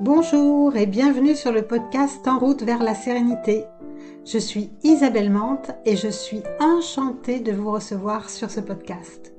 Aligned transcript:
Bonjour 0.00 0.76
et 0.76 0.86
bienvenue 0.86 1.34
sur 1.34 1.50
le 1.50 1.66
podcast 1.66 2.28
En 2.28 2.38
route 2.38 2.62
vers 2.62 2.84
la 2.84 2.94
sérénité. 2.94 3.64
Je 4.24 4.38
suis 4.38 4.70
Isabelle 4.84 5.28
Mante 5.28 5.72
et 5.84 5.96
je 5.96 6.06
suis 6.06 6.44
enchantée 6.60 7.40
de 7.40 7.50
vous 7.50 7.72
recevoir 7.72 8.30
sur 8.30 8.48
ce 8.48 8.60
podcast. 8.60 9.34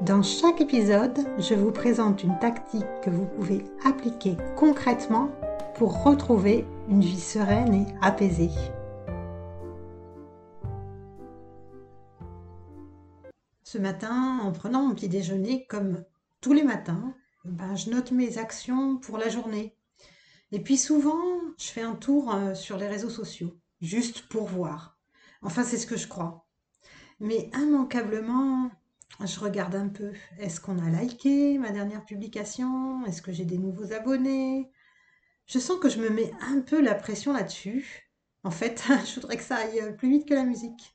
Dans 0.00 0.22
chaque 0.22 0.62
épisode, 0.62 1.18
je 1.38 1.52
vous 1.52 1.72
présente 1.72 2.24
une 2.24 2.38
tactique 2.38 2.86
que 3.02 3.10
vous 3.10 3.26
pouvez 3.26 3.62
appliquer 3.84 4.38
concrètement 4.56 5.28
pour 5.74 6.02
retrouver 6.02 6.64
une 6.88 7.02
vie 7.02 7.20
sereine 7.20 7.74
et 7.74 7.86
apaisée. 8.00 8.50
Ce 13.62 13.76
matin, 13.76 14.38
en 14.42 14.52
prenant 14.52 14.86
mon 14.86 14.94
petit 14.94 15.10
déjeuner, 15.10 15.66
comme 15.68 16.02
tous 16.40 16.54
les 16.54 16.64
matins, 16.64 17.12
ben, 17.44 17.76
je 17.76 17.90
note 17.90 18.10
mes 18.10 18.38
actions 18.38 18.96
pour 18.96 19.18
la 19.18 19.28
journée. 19.28 19.74
Et 20.52 20.60
puis 20.60 20.78
souvent, 20.78 21.22
je 21.58 21.66
fais 21.68 21.82
un 21.82 21.94
tour 21.94 22.34
euh, 22.34 22.54
sur 22.54 22.78
les 22.78 22.88
réseaux 22.88 23.10
sociaux, 23.10 23.58
juste 23.80 24.28
pour 24.28 24.46
voir. 24.46 24.98
Enfin, 25.42 25.62
c'est 25.62 25.78
ce 25.78 25.86
que 25.86 25.96
je 25.96 26.08
crois. 26.08 26.46
Mais 27.20 27.50
immanquablement, 27.54 28.70
je 29.24 29.40
regarde 29.40 29.74
un 29.74 29.88
peu. 29.88 30.12
Est-ce 30.38 30.60
qu'on 30.60 30.78
a 30.78 30.90
liké 30.90 31.58
ma 31.58 31.70
dernière 31.70 32.04
publication? 32.04 33.04
Est-ce 33.06 33.22
que 33.22 33.32
j'ai 33.32 33.44
des 33.44 33.58
nouveaux 33.58 33.92
abonnés? 33.92 34.70
Je 35.46 35.58
sens 35.58 35.78
que 35.78 35.88
je 35.88 35.98
me 36.00 36.10
mets 36.10 36.32
un 36.40 36.60
peu 36.60 36.80
la 36.80 36.94
pression 36.94 37.32
là-dessus. 37.32 38.10
En 38.44 38.50
fait, 38.50 38.82
je 39.06 39.16
voudrais 39.16 39.36
que 39.36 39.42
ça 39.42 39.56
aille 39.56 39.96
plus 39.96 40.10
vite 40.10 40.28
que 40.28 40.34
la 40.34 40.44
musique. 40.44 40.94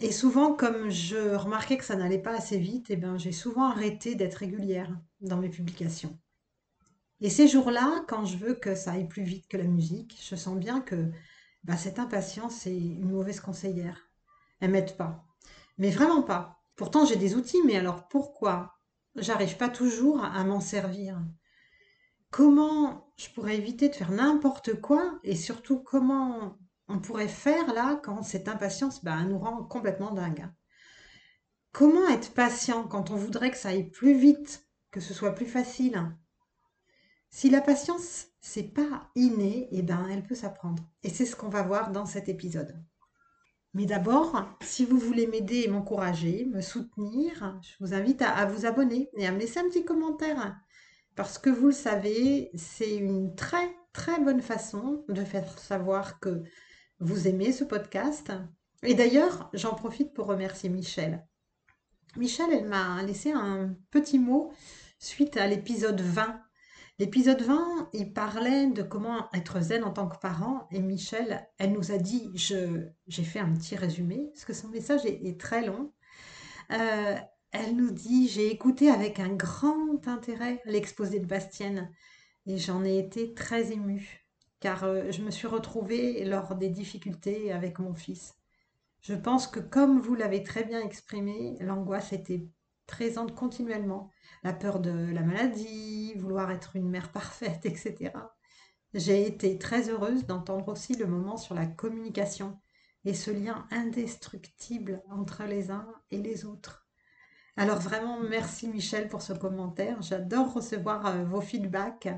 Et 0.00 0.12
souvent, 0.12 0.54
comme 0.54 0.90
je 0.90 1.34
remarquais 1.34 1.78
que 1.78 1.84
ça 1.84 1.96
n'allait 1.96 2.20
pas 2.22 2.34
assez 2.36 2.58
vite, 2.58 2.86
eh 2.90 2.96
ben, 2.96 3.18
j'ai 3.18 3.32
souvent 3.32 3.64
arrêté 3.70 4.14
d'être 4.14 4.36
régulière 4.36 4.90
dans 5.20 5.38
mes 5.38 5.48
publications. 5.48 6.18
Et 7.20 7.30
ces 7.30 7.48
jours-là, 7.48 8.04
quand 8.08 8.24
je 8.24 8.36
veux 8.36 8.54
que 8.54 8.74
ça 8.74 8.92
aille 8.92 9.08
plus 9.08 9.22
vite 9.22 9.48
que 9.48 9.56
la 9.56 9.64
musique, 9.64 10.18
je 10.22 10.36
sens 10.36 10.56
bien 10.58 10.80
que 10.80 11.10
bah, 11.64 11.76
cette 11.76 11.98
impatience 11.98 12.66
est 12.66 12.76
une 12.76 13.10
mauvaise 13.10 13.40
conseillère. 13.40 14.10
Elle 14.60 14.70
m'aide 14.70 14.96
pas. 14.96 15.24
Mais 15.78 15.90
vraiment 15.90 16.22
pas. 16.22 16.60
Pourtant, 16.76 17.06
j'ai 17.06 17.16
des 17.16 17.34
outils, 17.34 17.62
mais 17.64 17.76
alors 17.76 18.08
pourquoi 18.08 18.74
j'arrive 19.16 19.56
pas 19.56 19.68
toujours 19.68 20.22
à 20.22 20.44
m'en 20.44 20.60
servir? 20.60 21.18
Comment 22.30 23.10
je 23.16 23.30
pourrais 23.30 23.56
éviter 23.56 23.88
de 23.88 23.94
faire 23.94 24.10
n'importe 24.10 24.80
quoi 24.80 25.18
et 25.22 25.36
surtout 25.36 25.78
comment 25.78 26.58
on 26.88 26.98
pourrait 26.98 27.28
faire 27.28 27.72
là 27.72 27.98
quand 28.02 28.22
cette 28.22 28.48
impatience 28.48 29.02
bah, 29.02 29.22
nous 29.22 29.38
rend 29.38 29.64
complètement 29.64 30.12
dingue 30.12 30.48
Comment 31.72 32.08
être 32.08 32.32
patient 32.32 32.84
quand 32.84 33.10
on 33.10 33.16
voudrait 33.16 33.50
que 33.50 33.56
ça 33.56 33.70
aille 33.70 33.90
plus 33.90 34.16
vite, 34.16 34.66
que 34.90 35.00
ce 35.00 35.14
soit 35.14 35.34
plus 35.34 35.46
facile? 35.46 36.10
Si 37.36 37.50
la 37.50 37.60
patience, 37.60 38.28
c'est 38.40 38.62
pas 38.62 39.10
inné, 39.14 39.68
eh 39.70 39.82
ben, 39.82 40.08
elle 40.10 40.22
peut 40.22 40.34
s'apprendre. 40.34 40.82
Et 41.02 41.10
c'est 41.10 41.26
ce 41.26 41.36
qu'on 41.36 41.50
va 41.50 41.60
voir 41.60 41.92
dans 41.92 42.06
cet 42.06 42.30
épisode. 42.30 42.82
Mais 43.74 43.84
d'abord, 43.84 44.48
si 44.62 44.86
vous 44.86 44.96
voulez 44.96 45.26
m'aider 45.26 45.64
et 45.64 45.68
m'encourager, 45.68 46.46
me 46.46 46.62
soutenir, 46.62 47.60
je 47.60 47.84
vous 47.84 47.92
invite 47.92 48.22
à, 48.22 48.46
vous 48.46 48.64
abonner 48.64 49.10
et 49.18 49.26
à 49.26 49.32
me 49.32 49.38
laisser 49.38 49.60
un 49.60 49.68
petit 49.68 49.84
commentaire. 49.84 50.56
Parce 51.14 51.36
que 51.36 51.50
vous 51.50 51.66
le 51.66 51.72
savez, 51.72 52.50
c'est 52.54 52.96
une 52.96 53.34
très 53.34 53.70
très 53.92 54.18
bonne 54.18 54.40
façon 54.40 55.04
de 55.10 55.22
faire 55.22 55.58
savoir 55.58 56.20
que 56.20 56.42
vous 57.00 57.28
aimez 57.28 57.52
ce 57.52 57.64
podcast. 57.64 58.32
Et 58.82 58.94
d'ailleurs, 58.94 59.50
j'en 59.52 59.74
profite 59.74 60.14
pour 60.14 60.24
remercier 60.24 60.70
Michel. 60.70 61.22
Michel, 62.16 62.46
elle 62.50 62.68
m'a 62.68 63.02
laissé 63.02 63.30
un 63.30 63.76
petit 63.90 64.18
mot 64.18 64.54
suite 64.98 65.36
à 65.36 65.46
l'épisode 65.46 66.00
20 66.00 66.45
L'épisode 66.98 67.42
20, 67.42 67.90
il 67.92 68.14
parlait 68.14 68.68
de 68.68 68.82
comment 68.82 69.28
être 69.34 69.60
zen 69.60 69.84
en 69.84 69.92
tant 69.92 70.08
que 70.08 70.16
parent. 70.16 70.66
Et 70.70 70.80
Michel, 70.80 71.46
elle 71.58 71.72
nous 71.72 71.92
a 71.92 71.98
dit, 71.98 72.30
j'ai 72.34 73.24
fait 73.24 73.38
un 73.38 73.52
petit 73.52 73.76
résumé, 73.76 74.30
parce 74.32 74.46
que 74.46 74.54
son 74.54 74.68
message 74.68 75.04
est, 75.04 75.38
très 75.38 75.66
long. 75.66 75.92
Euh, 76.72 77.16
elle 77.52 77.76
nous 77.76 77.90
dit, 77.90 78.28
j'ai 78.28 78.50
écouté 78.50 78.90
avec 78.90 79.20
un 79.20 79.28
grand 79.28 80.08
intérêt 80.08 80.62
l'exposé 80.64 81.20
de 81.20 81.26
Bastienne. 81.26 81.90
Et 82.46 82.56
j'en 82.56 82.82
ai 82.82 82.98
été 82.98 83.34
très 83.34 83.72
émue, 83.72 84.26
car 84.60 84.84
euh, 84.84 85.10
je 85.10 85.20
me 85.20 85.30
suis 85.30 85.48
retrouvée 85.48 86.24
lors 86.24 86.54
des 86.54 86.70
difficultés 86.70 87.52
avec 87.52 87.78
mon 87.78 87.92
fils. 87.92 88.36
Je 89.02 89.14
pense 89.14 89.46
que 89.46 89.60
comme 89.60 90.00
vous 90.00 90.14
l'avez 90.14 90.42
très 90.42 90.64
bien 90.64 90.80
exprimé, 90.80 91.58
l'angoisse 91.60 92.14
était 92.14 92.48
présente 92.86 93.34
continuellement. 93.34 94.10
La 94.42 94.52
peur 94.52 94.80
de 94.80 94.90
la 94.90 95.22
maladie, 95.22 96.14
vouloir 96.14 96.50
être 96.50 96.76
une 96.76 96.88
mère 96.88 97.10
parfaite, 97.12 97.64
etc. 97.66 98.12
J'ai 98.94 99.26
été 99.26 99.58
très 99.58 99.90
heureuse 99.90 100.26
d'entendre 100.26 100.68
aussi 100.68 100.94
le 100.94 101.06
moment 101.06 101.36
sur 101.36 101.54
la 101.54 101.66
communication 101.66 102.58
et 103.04 103.14
ce 103.14 103.30
lien 103.30 103.66
indestructible 103.70 105.02
entre 105.10 105.44
les 105.44 105.70
uns 105.70 105.86
et 106.10 106.18
les 106.18 106.44
autres. 106.44 106.86
Alors 107.56 107.78
vraiment, 107.78 108.20
merci 108.20 108.68
Michel 108.68 109.08
pour 109.08 109.22
ce 109.22 109.32
commentaire. 109.32 110.02
J'adore 110.02 110.52
recevoir 110.52 111.06
euh, 111.06 111.24
vos 111.24 111.40
feedbacks. 111.40 112.08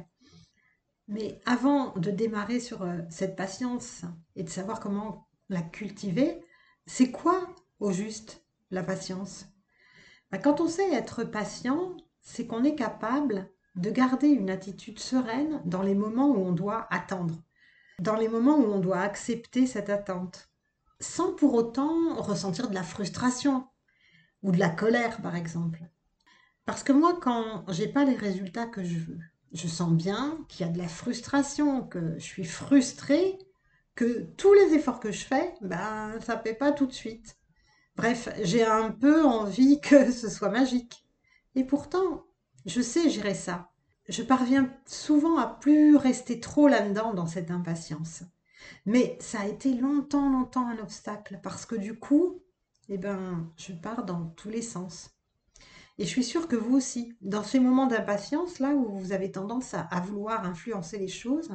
Mais 1.06 1.40
avant 1.46 1.92
de 1.94 2.10
démarrer 2.10 2.60
sur 2.60 2.82
euh, 2.82 2.98
cette 3.08 3.36
patience 3.36 4.02
et 4.34 4.42
de 4.42 4.48
savoir 4.48 4.80
comment 4.80 5.28
la 5.48 5.62
cultiver, 5.62 6.40
c'est 6.86 7.10
quoi 7.10 7.48
au 7.78 7.92
juste 7.92 8.44
la 8.70 8.82
patience? 8.82 9.46
Bah, 10.30 10.38
quand 10.38 10.60
on 10.60 10.68
sait 10.68 10.92
être 10.92 11.24
patient, 11.24 11.96
c'est 12.20 12.46
qu'on 12.46 12.64
est 12.64 12.74
capable 12.74 13.50
de 13.76 13.90
garder 13.90 14.28
une 14.28 14.50
attitude 14.50 14.98
sereine 14.98 15.62
dans 15.64 15.82
les 15.82 15.94
moments 15.94 16.28
où 16.28 16.44
on 16.44 16.52
doit 16.52 16.86
attendre, 16.90 17.36
dans 18.00 18.16
les 18.16 18.28
moments 18.28 18.56
où 18.56 18.64
on 18.64 18.80
doit 18.80 19.00
accepter 19.00 19.66
cette 19.66 19.90
attente, 19.90 20.50
sans 21.00 21.32
pour 21.32 21.54
autant 21.54 22.14
ressentir 22.16 22.68
de 22.68 22.74
la 22.74 22.82
frustration 22.82 23.66
ou 24.42 24.52
de 24.52 24.58
la 24.58 24.68
colère, 24.68 25.22
par 25.22 25.36
exemple. 25.36 25.80
Parce 26.66 26.82
que 26.82 26.92
moi, 26.92 27.18
quand 27.20 27.64
j'ai 27.68 27.88
pas 27.88 28.04
les 28.04 28.16
résultats 28.16 28.66
que 28.66 28.84
je 28.84 28.98
veux, 28.98 29.18
je 29.52 29.68
sens 29.68 29.92
bien 29.92 30.44
qu'il 30.48 30.66
y 30.66 30.68
a 30.68 30.72
de 30.72 30.78
la 30.78 30.88
frustration, 30.88 31.82
que 31.82 32.18
je 32.18 32.24
suis 32.24 32.44
frustrée, 32.44 33.38
que 33.94 34.26
tous 34.36 34.52
les 34.52 34.74
efforts 34.74 35.00
que 35.00 35.10
je 35.10 35.24
fais, 35.24 35.54
ben, 35.60 36.20
ça 36.20 36.36
ne 36.36 36.42
paie 36.42 36.54
pas 36.54 36.72
tout 36.72 36.86
de 36.86 36.92
suite. 36.92 37.38
Bref, 37.98 38.28
j'ai 38.42 38.64
un 38.64 38.92
peu 38.92 39.25
envie 39.25 39.81
que 39.81 40.12
ce 40.12 40.31
soit 40.31 40.50
magique. 40.50 41.04
Et 41.56 41.64
pourtant, 41.64 42.26
je 42.64 42.81
sais 42.81 43.10
gérer 43.10 43.34
ça. 43.34 43.72
Je 44.09 44.22
parviens 44.22 44.72
souvent 44.86 45.36
à 45.36 45.48
plus 45.48 45.97
rester 45.97 46.38
trop 46.38 46.69
là-dedans 46.69 47.12
dans 47.12 47.26
cette 47.26 47.50
impatience. 47.50 48.22
Mais 48.87 49.19
ça 49.20 49.41
a 49.41 49.47
été 49.47 49.75
longtemps, 49.75 50.31
longtemps 50.31 50.69
un 50.69 50.78
obstacle 50.78 51.41
parce 51.42 51.66
que 51.66 51.75
du 51.75 51.98
coup, 51.98 52.41
eh 52.88 52.98
ben, 52.98 53.50
je 53.56 53.72
pars 53.72 54.04
dans 54.04 54.26
tous 54.26 54.48
les 54.48 54.62
sens. 54.62 55.10
Et 55.98 56.04
je 56.04 56.08
suis 56.08 56.22
sûre 56.22 56.47
que 56.47 56.54
vous 56.54 56.76
aussi, 56.76 57.16
dans 57.20 57.42
ces 57.42 57.58
moments 57.58 57.88
d'impatience, 57.88 58.60
là 58.60 58.70
où 58.70 58.97
vous 58.97 59.10
avez 59.10 59.32
tendance 59.32 59.75
à, 59.75 59.88
vouloir 60.06 60.44
influencer 60.44 60.98
les 60.98 61.08
choses, 61.08 61.50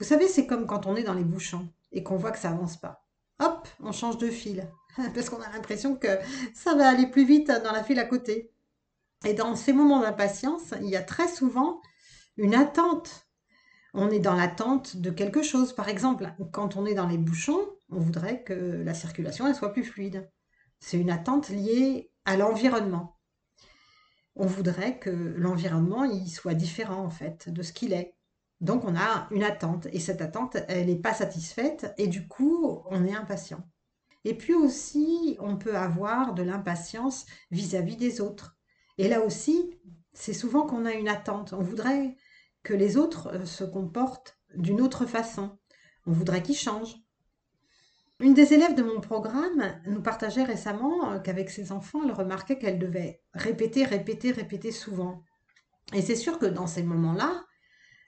vous 0.00 0.06
savez, 0.06 0.26
c'est 0.26 0.48
comme 0.48 0.66
quand 0.66 0.86
on 0.86 0.96
est 0.96 1.04
dans 1.04 1.14
les 1.14 1.22
bouchons 1.22 1.72
et 1.92 2.02
qu'on 2.02 2.16
voit 2.16 2.32
que 2.32 2.40
ça 2.40 2.50
avance 2.50 2.76
pas 2.76 3.05
hop, 3.40 3.68
on 3.80 3.92
change 3.92 4.18
de 4.18 4.28
fil. 4.28 4.68
Parce 5.14 5.30
qu'on 5.30 5.40
a 5.40 5.50
l'impression 5.50 5.96
que 5.96 6.18
ça 6.54 6.74
va 6.74 6.88
aller 6.88 7.06
plus 7.06 7.24
vite 7.24 7.48
dans 7.48 7.72
la 7.72 7.84
file 7.84 7.98
à 7.98 8.04
côté. 8.04 8.52
Et 9.24 9.34
dans 9.34 9.56
ces 9.56 9.72
moments 9.72 10.00
d'impatience, 10.00 10.74
il 10.80 10.88
y 10.88 10.96
a 10.96 11.02
très 11.02 11.28
souvent 11.28 11.80
une 12.36 12.54
attente. 12.54 13.26
On 13.94 14.10
est 14.10 14.20
dans 14.20 14.34
l'attente 14.34 14.96
de 14.96 15.10
quelque 15.10 15.42
chose. 15.42 15.72
Par 15.72 15.88
exemple, 15.88 16.32
quand 16.52 16.76
on 16.76 16.86
est 16.86 16.94
dans 16.94 17.06
les 17.06 17.18
bouchons, 17.18 17.60
on 17.90 17.98
voudrait 17.98 18.42
que 18.42 18.52
la 18.52 18.94
circulation 18.94 19.52
soit 19.54 19.72
plus 19.72 19.84
fluide. 19.84 20.30
C'est 20.80 20.98
une 20.98 21.10
attente 21.10 21.48
liée 21.48 22.12
à 22.24 22.36
l'environnement. 22.36 23.18
On 24.34 24.46
voudrait 24.46 24.98
que 24.98 25.10
l'environnement 25.10 26.04
il 26.04 26.28
soit 26.28 26.54
différent 26.54 27.02
en 27.02 27.10
fait 27.10 27.48
de 27.48 27.62
ce 27.62 27.72
qu'il 27.72 27.94
est. 27.94 28.15
Donc 28.60 28.84
on 28.84 28.96
a 28.96 29.28
une 29.30 29.42
attente 29.42 29.86
et 29.92 30.00
cette 30.00 30.22
attente, 30.22 30.56
elle 30.68 30.86
n'est 30.86 30.96
pas 30.96 31.14
satisfaite 31.14 31.92
et 31.98 32.06
du 32.06 32.26
coup, 32.26 32.82
on 32.86 33.04
est 33.04 33.14
impatient. 33.14 33.68
Et 34.24 34.34
puis 34.34 34.54
aussi, 34.54 35.36
on 35.40 35.56
peut 35.56 35.76
avoir 35.76 36.34
de 36.34 36.42
l'impatience 36.42 37.26
vis-à-vis 37.50 37.96
des 37.96 38.20
autres. 38.20 38.56
Et 38.98 39.08
là 39.08 39.20
aussi, 39.20 39.78
c'est 40.14 40.32
souvent 40.32 40.66
qu'on 40.66 40.86
a 40.86 40.92
une 40.92 41.08
attente. 41.08 41.52
On 41.52 41.62
voudrait 41.62 42.16
que 42.62 42.74
les 42.74 42.96
autres 42.96 43.28
euh, 43.28 43.44
se 43.44 43.62
comportent 43.62 44.38
d'une 44.54 44.80
autre 44.80 45.06
façon. 45.06 45.58
On 46.06 46.12
voudrait 46.12 46.42
qu'ils 46.42 46.56
changent. 46.56 46.96
Une 48.18 48.34
des 48.34 48.54
élèves 48.54 48.74
de 48.74 48.82
mon 48.82 49.00
programme 49.00 49.80
nous 49.86 50.00
partageait 50.00 50.42
récemment 50.42 51.12
euh, 51.12 51.18
qu'avec 51.20 51.50
ses 51.50 51.70
enfants, 51.70 52.00
elle 52.04 52.12
remarquait 52.12 52.58
qu'elle 52.58 52.78
devait 52.78 53.22
répéter, 53.34 53.84
répéter, 53.84 54.32
répéter 54.32 54.72
souvent. 54.72 55.22
Et 55.92 56.02
c'est 56.02 56.16
sûr 56.16 56.38
que 56.38 56.46
dans 56.46 56.66
ces 56.66 56.82
moments-là, 56.82 57.44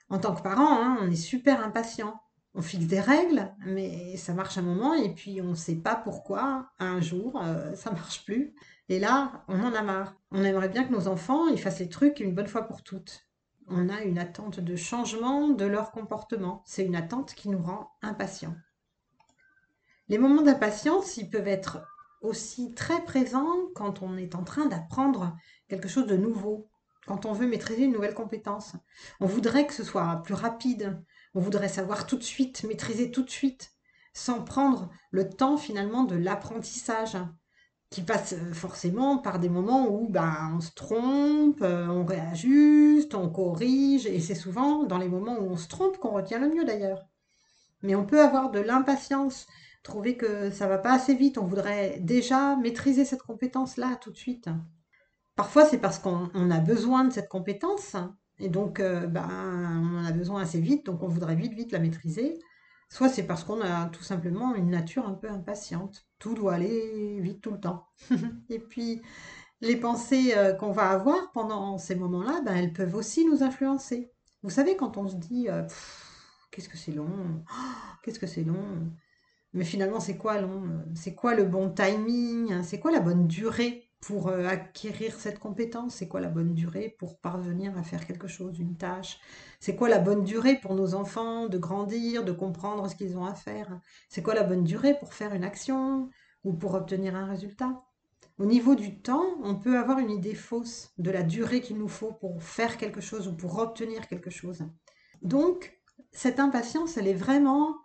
en 0.09 0.17
tant 0.17 0.35
que 0.35 0.41
parent, 0.41 0.81
hein, 0.81 0.97
on 1.01 1.09
est 1.09 1.15
super 1.15 1.63
impatient. 1.63 2.19
On 2.55 2.61
fixe 2.61 2.85
des 2.85 2.99
règles, 2.99 3.53
mais 3.65 4.17
ça 4.17 4.33
marche 4.33 4.57
un 4.57 4.63
moment 4.63 4.95
et 4.95 5.13
puis 5.13 5.39
on 5.41 5.49
ne 5.49 5.55
sait 5.55 5.75
pas 5.75 5.95
pourquoi, 5.95 6.71
un 6.79 6.99
jour, 6.99 7.39
euh, 7.41 7.75
ça 7.75 7.91
marche 7.91 8.25
plus. 8.25 8.55
Et 8.89 8.99
là, 8.99 9.43
on 9.47 9.63
en 9.63 9.73
a 9.73 9.83
marre. 9.83 10.15
On 10.31 10.43
aimerait 10.43 10.69
bien 10.69 10.83
que 10.83 10.91
nos 10.91 11.07
enfants 11.07 11.47
ils 11.47 11.59
fassent 11.59 11.79
les 11.79 11.89
trucs 11.89 12.19
une 12.19 12.33
bonne 12.33 12.47
fois 12.47 12.63
pour 12.63 12.83
toutes. 12.83 13.27
on 13.67 13.87
a 13.87 14.01
une 14.01 14.17
attente 14.17 14.59
de 14.59 14.75
changement 14.75 15.49
de 15.49 15.65
leur 15.65 15.91
comportement. 15.91 16.63
C'est 16.65 16.85
une 16.85 16.95
attente 16.95 17.35
qui 17.35 17.49
nous 17.49 17.61
rend 17.61 17.91
impatients. 18.01 18.55
Les 20.07 20.17
moments 20.17 20.41
d'impatience, 20.41 21.17
ils 21.17 21.29
peuvent 21.29 21.47
être 21.47 21.83
aussi 22.21 22.73
très 22.73 23.03
présents 23.05 23.55
quand 23.75 24.01
on 24.01 24.17
est 24.17 24.33
en 24.33 24.43
train 24.43 24.65
d'apprendre 24.65 25.37
quelque 25.67 25.87
chose 25.87 26.07
de 26.07 26.17
nouveau, 26.17 26.67
quand 27.07 27.25
on 27.25 27.33
veut 27.33 27.47
maîtriser 27.47 27.83
une 27.83 27.93
nouvelle 27.93 28.13
compétence. 28.13 28.73
On 29.19 29.25
voudrait 29.25 29.67
que 29.67 29.73
ce 29.73 29.83
soit 29.83 30.21
plus 30.23 30.33
rapide, 30.33 31.01
on 31.33 31.39
voudrait 31.39 31.69
savoir 31.69 32.05
tout 32.05 32.17
de 32.17 32.23
suite, 32.23 32.63
maîtriser 32.63 33.11
tout 33.11 33.23
de 33.23 33.29
suite, 33.29 33.73
sans 34.13 34.43
prendre 34.43 34.89
le 35.11 35.29
temps 35.29 35.57
finalement 35.57 36.03
de 36.03 36.15
l'apprentissage, 36.15 37.17
qui 37.89 38.01
passe 38.01 38.33
euh, 38.33 38.53
forcément 38.53 39.17
par 39.17 39.39
des 39.39 39.49
moments 39.49 39.87
où 39.89 40.07
ben, 40.09 40.53
on 40.55 40.61
se 40.61 40.71
trompe, 40.71 41.61
euh, 41.61 41.87
on 41.87 42.05
réajuste, 42.05 43.15
on 43.15 43.29
corrige, 43.29 44.05
et 44.05 44.19
c'est 44.19 44.35
souvent 44.35 44.83
dans 44.83 44.97
les 44.97 45.09
moments 45.09 45.39
où 45.39 45.49
on 45.51 45.57
se 45.57 45.67
trompe 45.67 45.97
qu'on 45.97 46.11
retient 46.11 46.39
le 46.39 46.53
mieux 46.53 46.65
d'ailleurs. 46.65 47.07
Mais 47.81 47.95
on 47.95 48.05
peut 48.05 48.21
avoir 48.21 48.51
de 48.51 48.59
l'impatience, 48.59 49.47
trouver 49.83 50.17
que 50.17 50.51
ça 50.51 50.67
va 50.67 50.77
pas 50.77 50.93
assez 50.93 51.15
vite, 51.15 51.37
on 51.37 51.45
voudrait 51.45 51.99
déjà 52.01 52.55
maîtriser 52.57 53.05
cette 53.05 53.23
compétence-là 53.23 53.97
tout 54.01 54.11
de 54.11 54.17
suite. 54.17 54.49
Parfois 55.39 55.63
c'est 55.63 55.77
parce 55.77 55.99
qu'on 55.99 56.51
a 56.51 56.59
besoin 56.59 57.05
de 57.05 57.13
cette 57.13 57.29
compétence, 57.29 57.95
et 58.39 58.49
donc 58.49 58.81
euh, 58.81 59.07
ben, 59.07 59.25
on 59.81 59.99
en 59.99 60.03
a 60.03 60.11
besoin 60.11 60.41
assez 60.41 60.59
vite, 60.59 60.85
donc 60.85 61.01
on 61.01 61.07
voudrait 61.07 61.37
vite, 61.37 61.53
vite 61.53 61.71
la 61.71 61.79
maîtriser. 61.79 62.37
Soit 62.89 63.07
c'est 63.07 63.23
parce 63.23 63.45
qu'on 63.45 63.61
a 63.61 63.85
tout 63.85 64.03
simplement 64.03 64.53
une 64.53 64.69
nature 64.69 65.07
un 65.07 65.13
peu 65.13 65.29
impatiente. 65.29 66.05
Tout 66.19 66.33
doit 66.33 66.55
aller 66.55 67.21
vite 67.21 67.39
tout 67.39 67.51
le 67.51 67.59
temps. 67.61 67.87
Et 68.49 68.59
puis, 68.59 69.01
les 69.61 69.77
pensées 69.77 70.33
euh, 70.35 70.53
qu'on 70.53 70.73
va 70.73 70.89
avoir 70.89 71.31
pendant 71.31 71.77
ces 71.77 71.95
moments-là, 71.95 72.41
ben, 72.43 72.57
elles 72.57 72.73
peuvent 72.73 72.95
aussi 72.95 73.23
nous 73.25 73.41
influencer. 73.41 74.11
Vous 74.43 74.49
savez, 74.49 74.75
quand 74.75 74.97
on 74.97 75.07
se 75.07 75.15
dit 75.15 75.47
euh, 75.47 75.63
qu'est-ce 76.51 76.67
que 76.67 76.75
c'est 76.75 76.91
long, 76.91 77.45
qu'est-ce 78.03 78.19
que 78.19 78.27
c'est 78.27 78.43
long, 78.43 78.91
mais 79.53 79.63
finalement, 79.63 80.01
c'est 80.01 80.17
quoi 80.17 80.41
long 80.41 80.83
C'est 80.95 81.15
quoi 81.15 81.33
le 81.33 81.45
bon 81.45 81.69
timing 81.69 82.61
C'est 82.61 82.81
quoi 82.81 82.91
la 82.91 82.99
bonne 82.99 83.25
durée? 83.25 83.88
Pour 84.01 84.29
euh, 84.29 84.45
acquérir 84.45 85.13
cette 85.19 85.39
compétence? 85.39 85.95
C'est 85.95 86.07
quoi 86.07 86.21
la 86.21 86.29
bonne 86.29 86.53
durée 86.53 86.95
pour 86.99 87.19
parvenir 87.19 87.77
à 87.77 87.83
faire 87.83 88.05
quelque 88.05 88.27
chose, 88.27 88.59
une 88.59 88.77
tâche? 88.77 89.19
C'est 89.59 89.75
quoi 89.75 89.89
la 89.89 89.99
bonne 89.99 90.23
durée 90.23 90.55
pour 90.55 90.75
nos 90.75 90.95
enfants 90.95 91.47
de 91.47 91.57
grandir, 91.57 92.23
de 92.23 92.31
comprendre 92.31 92.89
ce 92.89 92.95
qu'ils 92.95 93.17
ont 93.17 93.25
à 93.25 93.35
faire? 93.35 93.79
C'est 94.09 94.21
quoi 94.21 94.35
la 94.35 94.43
bonne 94.43 94.63
durée 94.63 94.97
pour 94.97 95.13
faire 95.13 95.33
une 95.33 95.43
action 95.43 96.09
ou 96.43 96.53
pour 96.53 96.73
obtenir 96.75 97.15
un 97.15 97.25
résultat? 97.25 97.83
Au 98.37 98.45
niveau 98.45 98.75
du 98.75 99.01
temps, 99.01 99.25
on 99.43 99.55
peut 99.55 99.77
avoir 99.77 99.99
une 99.99 100.11
idée 100.11 100.35
fausse 100.35 100.91
de 100.97 101.11
la 101.11 101.23
durée 101.23 101.59
qu'il 101.59 101.77
nous 101.77 101.89
faut 101.89 102.13
pour 102.13 102.41
faire 102.41 102.77
quelque 102.77 103.01
chose 103.01 103.27
ou 103.27 103.35
pour 103.35 103.59
obtenir 103.59 104.07
quelque 104.07 104.29
chose. 104.29 104.63
Donc, 105.21 105.77
cette 106.13 106.39
impatience, 106.39 106.95
elle 106.95 107.09
est 107.09 107.13
vraiment 107.13 107.75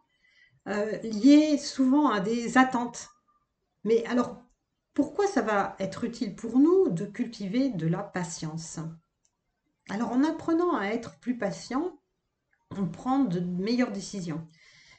euh, 0.69 0.97
liée 0.99 1.59
souvent 1.59 2.09
à 2.09 2.21
des 2.21 2.57
attentes. 2.57 3.09
Mais 3.83 4.05
alors, 4.07 4.44
pourquoi 4.95 5.27
ça 5.27 5.43
va 5.43 5.77
être 5.79 6.05
utile 6.05 6.35
pour 6.35 6.59
nous 6.59 6.89
de 6.89 7.05
cultiver 7.05 7.71
de 7.71 7.87
la 7.87 8.03
patience? 8.03 8.79
Alors 9.91 10.13
en 10.13 10.25
apprenant 10.25 10.77
à 10.77 10.87
être 10.87 11.19
plus 11.19 11.37
patient, 11.37 11.99
on 12.71 12.87
prend 12.87 13.19
de 13.21 13.41
meilleures 13.41 13.93
décisions. 13.93 14.47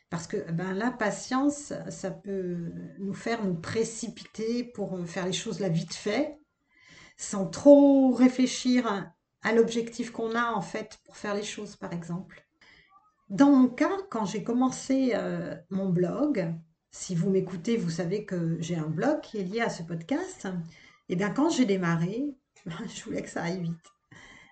Parce 0.09 0.27
que 0.27 0.51
ben, 0.51 0.73
la 0.73 0.91
patience, 0.91 1.73
ça 1.89 2.11
peut 2.11 2.71
nous 2.99 3.13
faire 3.13 3.43
nous 3.43 3.55
précipiter 3.55 4.63
pour 4.63 5.05
faire 5.07 5.25
les 5.25 5.33
choses 5.33 5.59
la 5.59 5.69
vite 5.69 5.95
fait, 5.95 6.39
sans 7.17 7.47
trop 7.47 8.13
réfléchir 8.13 9.11
à 9.41 9.53
l'objectif 9.53 10.11
qu'on 10.11 10.35
a 10.35 10.51
en 10.51 10.61
fait 10.61 10.99
pour 11.05 11.17
faire 11.17 11.33
les 11.33 11.43
choses, 11.43 11.75
par 11.75 11.91
exemple. 11.93 12.45
Dans 13.29 13.51
mon 13.51 13.67
cas, 13.67 13.97
quand 14.09 14.25
j'ai 14.25 14.43
commencé 14.43 15.11
euh, 15.15 15.55
mon 15.69 15.89
blog, 15.89 16.53
si 16.97 17.13
vous 17.13 17.29
m'écoutez, 17.29 17.75
vous 17.75 17.89
savez 17.89 18.23
que 18.23 18.57
j'ai 18.61 18.77
un 18.77 18.87
blog 18.87 19.19
qui 19.19 19.37
est 19.37 19.43
lié 19.43 19.59
à 19.59 19.69
ce 19.69 19.83
podcast. 19.83 20.47
Et 21.09 21.17
bien 21.17 21.29
quand 21.29 21.49
j'ai 21.49 21.65
démarré, 21.65 22.33
je 22.65 23.03
voulais 23.03 23.21
que 23.21 23.29
ça 23.29 23.43
aille 23.43 23.61
vite. 23.61 23.93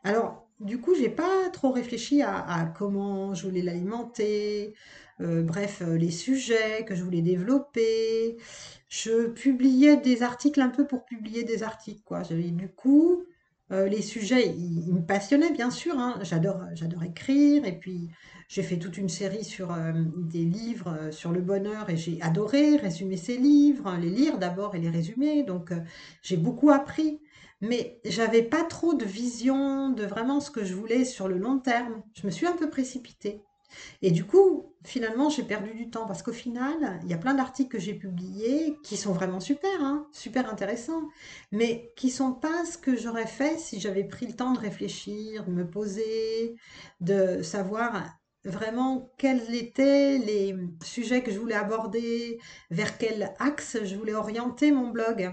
Alors, 0.04 0.46
du 0.60 0.80
coup, 0.80 0.94
j'ai 0.94 1.10
pas 1.10 1.50
trop 1.54 1.72
réfléchi 1.72 2.22
à, 2.22 2.72
comment 2.78 3.34
je 3.34 3.48
voulais 3.48 3.62
l'alimenter, 3.62 4.74
euh, 5.22 5.42
bref, 5.42 5.82
euh, 5.82 5.98
les 5.98 6.12
sujets 6.12 6.84
que 6.86 6.96
je 6.96 7.04
voulais 7.04 7.22
développer. 7.22 8.36
Je 8.90 9.28
publiais 9.28 9.96
des 9.96 10.22
articles 10.22 10.60
un 10.60 10.70
peu 10.70 10.86
pour 10.86 11.06
publier 11.06 11.44
des 11.44 11.64
articles, 11.64 12.04
quoi. 12.04 12.24
Du 12.24 12.70
coup, 12.70 13.24
euh, 13.72 13.88
les 13.88 14.02
sujets, 14.02 14.50
ils, 14.50 14.94
me 14.94 15.02
passionnaient, 15.02 15.54
bien 15.54 15.72
sûr. 15.72 15.98
Hein. 15.98 16.20
J'adore, 16.24 16.62
j'adore 16.74 17.04
écrire. 17.04 17.66
Et 17.66 17.80
puis, 17.80 18.10
j'ai 18.54 18.62
fait 18.62 18.78
toute 18.78 18.98
une 19.00 19.10
série 19.10 19.44
sur 19.44 19.74
euh, 19.74 19.94
des 20.16 20.46
livres 20.46 20.96
euh, 20.96 21.12
sur 21.12 21.32
le 21.32 21.42
bonheur 21.42 21.90
et 21.90 21.98
j'ai 21.98 22.22
adoré 22.22 22.76
résumer 22.76 23.18
ces 23.18 23.36
livres, 23.36 23.98
les 24.00 24.12
lire 24.12 24.38
d'abord 24.38 24.76
et 24.76 24.80
les 24.80 24.92
résumer. 24.92 25.42
Donc, 25.42 25.74
j'ai 26.22 26.38
beaucoup 26.38 26.70
appris. 26.70 27.20
Mais 27.62 28.00
j'avais 28.06 28.44
pas 28.44 28.64
trop 28.64 28.94
de 28.94 29.06
vision 29.06 29.90
de 29.90 30.04
vraiment 30.04 30.40
ce 30.40 30.52
que 30.52 30.64
je 30.64 30.76
voulais 30.76 31.04
sur 31.04 31.28
le 31.28 31.38
long 31.38 31.58
terme. 31.58 32.04
Je 32.14 32.28
me 32.28 32.32
suis 32.32 32.46
un 32.46 32.56
peu 32.56 32.70
précipitée. 32.70 33.42
Et 34.04 34.12
du 34.12 34.24
coup, 34.24 34.76
finalement, 34.86 35.30
j'ai 35.30 35.44
perdu 35.44 35.74
du 35.74 35.90
temps 35.90 36.06
parce 36.06 36.22
qu'au 36.22 36.34
final, 36.34 37.00
il 37.04 37.10
y 37.10 37.14
a 37.14 37.18
plein 37.18 37.34
d'articles 37.34 37.72
que 37.72 37.80
j'ai 37.80 37.96
publiés 37.96 38.78
qui 38.84 38.98
sont 38.98 39.14
vraiment 39.14 39.40
super, 39.40 39.82
hein, 39.82 40.06
super 40.12 40.48
intéressants, 40.52 41.10
mais 41.52 41.92
qui 41.96 42.12
sont 42.12 42.34
pas 42.34 42.66
ce 42.66 42.78
que 42.78 42.96
j'aurais 42.96 43.26
fait 43.26 43.58
si 43.58 43.80
j'avais 43.80 44.04
pris 44.04 44.28
le 44.28 44.34
temps 44.34 44.52
de 44.52 44.60
réfléchir, 44.60 45.44
de 45.46 45.52
me 45.52 45.68
poser, 45.68 46.56
de 47.00 47.42
savoir 47.42 48.14
vraiment 48.46 49.12
quels 49.18 49.54
étaient 49.56 50.18
les 50.18 50.56
sujets 50.84 51.24
que 51.24 51.32
je 51.32 51.40
voulais 51.40 51.56
aborder, 51.56 52.40
vers 52.70 52.98
quel 52.98 53.34
axe 53.40 53.78
je 53.84 53.96
voulais 53.96 54.14
orienter 54.14 54.72
mon 54.72 54.90
blog. 54.90 55.32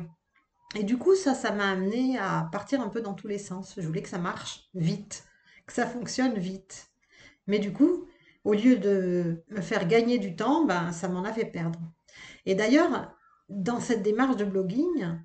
Et 0.77 0.85
du 0.85 0.99
coup, 0.99 1.17
ça, 1.17 1.35
ça 1.35 1.51
m'a 1.51 1.71
amené 1.71 2.19
à 2.19 2.49
partir 2.53 2.81
un 2.81 2.89
peu 2.89 3.01
dans 3.01 3.15
tous 3.15 3.27
les 3.27 3.39
sens. 3.39 3.75
Je 3.77 3.87
voulais 3.87 4.03
que 4.03 4.09
ça 4.09 4.19
marche 4.19 4.69
vite, 4.75 5.25
que 5.67 5.73
ça 5.73 5.87
fonctionne 5.87 6.39
vite. 6.39 6.91
Mais 7.47 7.59
du 7.59 7.73
coup, 7.73 8.07
au 8.45 8.55
lieu 8.55 8.77
de 8.77 9.45
me 9.49 9.61
faire 9.61 9.89
gagner 9.89 10.19
du 10.19 10.37
temps, 10.37 10.65
ben, 10.65 10.93
ça 10.93 11.09
m'en 11.09 11.25
a 11.25 11.33
fait 11.33 11.45
perdre. 11.45 11.81
Et 12.47 12.55
d'ailleurs, 12.55 13.13
dans 13.49 13.81
cette 13.81 14.03
démarche 14.03 14.37
de 14.37 14.45
blogging, 14.45 15.19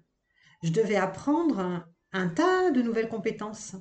je 0.63 0.71
devais 0.71 0.95
apprendre 0.95 1.85
un 2.11 2.27
tas 2.27 2.71
de 2.71 2.81
nouvelles 2.81 3.09
compétences. 3.09 3.75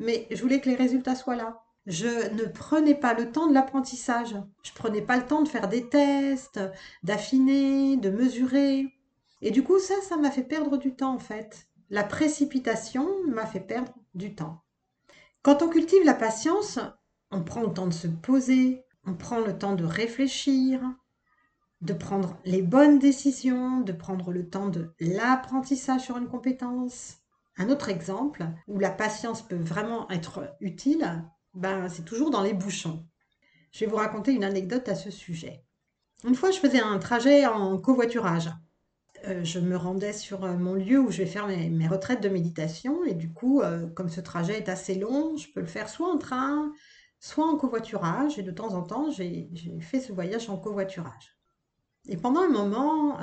Mais 0.00 0.26
je 0.30 0.42
voulais 0.42 0.60
que 0.60 0.68
les 0.68 0.76
résultats 0.76 1.14
soient 1.14 1.36
là. 1.36 1.62
Je 1.86 2.32
ne 2.34 2.44
prenais 2.44 2.94
pas 2.94 3.14
le 3.14 3.32
temps 3.32 3.46
de 3.46 3.54
l'apprentissage. 3.54 4.36
Je 4.62 4.72
prenais 4.72 5.02
pas 5.02 5.16
le 5.16 5.26
temps 5.26 5.42
de 5.42 5.48
faire 5.48 5.68
des 5.68 5.88
tests, 5.88 6.60
d'affiner, 7.02 7.96
de 7.96 8.10
mesurer. 8.10 8.94
Et 9.42 9.50
du 9.50 9.62
coup, 9.62 9.78
ça, 9.78 9.94
ça 10.02 10.16
m'a 10.16 10.30
fait 10.30 10.44
perdre 10.44 10.76
du 10.76 10.94
temps 10.94 11.14
en 11.14 11.18
fait. 11.18 11.68
La 11.88 12.04
précipitation 12.04 13.08
m'a 13.26 13.46
fait 13.46 13.60
perdre 13.60 13.94
du 14.14 14.34
temps. 14.34 14.62
Quand 15.42 15.62
on 15.62 15.68
cultive 15.68 16.04
la 16.04 16.14
patience, 16.14 16.78
on 17.30 17.42
prend 17.42 17.62
le 17.62 17.72
temps 17.72 17.86
de 17.86 17.94
se 17.94 18.08
poser, 18.08 18.84
on 19.06 19.14
prend 19.14 19.40
le 19.40 19.56
temps 19.56 19.74
de 19.74 19.84
réfléchir, 19.84 20.80
de 21.80 21.94
prendre 21.94 22.38
les 22.44 22.60
bonnes 22.60 22.98
décisions, 22.98 23.80
de 23.80 23.92
prendre 23.92 24.32
le 24.32 24.48
temps 24.48 24.68
de 24.68 24.92
l'apprentissage 25.00 26.02
sur 26.02 26.18
une 26.18 26.28
compétence. 26.28 27.18
Un 27.56 27.70
autre 27.70 27.88
exemple 27.88 28.46
où 28.68 28.78
la 28.78 28.90
patience 28.90 29.42
peut 29.42 29.56
vraiment 29.56 30.08
être 30.10 30.54
utile, 30.60 31.24
ben, 31.54 31.88
c'est 31.88 32.04
toujours 32.04 32.30
dans 32.30 32.42
les 32.42 32.54
bouchons. 32.54 33.04
Je 33.72 33.84
vais 33.84 33.90
vous 33.90 33.96
raconter 33.96 34.32
une 34.32 34.44
anecdote 34.44 34.88
à 34.88 34.94
ce 34.94 35.10
sujet. 35.10 35.64
Une 36.24 36.34
fois, 36.34 36.50
je 36.50 36.58
faisais 36.58 36.80
un 36.80 36.98
trajet 36.98 37.46
en 37.46 37.78
covoiturage. 37.78 38.50
Euh, 39.26 39.44
je 39.44 39.58
me 39.58 39.76
rendais 39.76 40.12
sur 40.12 40.44
euh, 40.44 40.56
mon 40.56 40.74
lieu 40.74 40.98
où 40.98 41.10
je 41.10 41.18
vais 41.18 41.26
faire 41.26 41.46
mes, 41.46 41.88
retraites 41.88 42.22
de 42.22 42.28
méditation 42.28 43.04
et 43.04 43.14
du 43.14 43.32
coup, 43.32 43.60
euh, 43.60 43.86
comme 43.88 44.08
ce 44.08 44.20
trajet 44.20 44.56
est 44.56 44.68
assez 44.68 44.94
long, 44.94 45.36
je 45.36 45.48
peux 45.52 45.60
le 45.60 45.66
faire 45.66 45.88
soit 45.90 46.08
en 46.08 46.16
train, 46.16 46.72
soit 47.18 47.46
en 47.46 47.56
covoiturage, 47.56 48.38
et 48.38 48.42
de 48.42 48.50
temps 48.50 48.74
en 48.74 48.82
temps, 48.82 49.10
j'ai 49.10 49.50
fait 49.80 50.00
ce 50.00 50.12
voyage 50.12 50.48
en 50.48 50.56
covoiturage. 50.56 51.36
Et 52.08 52.16
pendant 52.16 52.40
un 52.40 52.48
moment, 52.48 53.18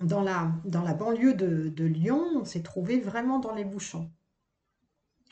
dans, 0.00 0.20
la, 0.20 0.52
dans 0.66 0.82
la 0.82 0.92
banlieue 0.92 1.32
de, 1.32 1.84
Lyon, 1.84 2.22
on 2.36 2.44
s'est 2.44 2.62
trouvé 2.62 3.00
vraiment 3.00 3.38
dans 3.38 3.54
les 3.54 3.64
bouchons. 3.64 4.10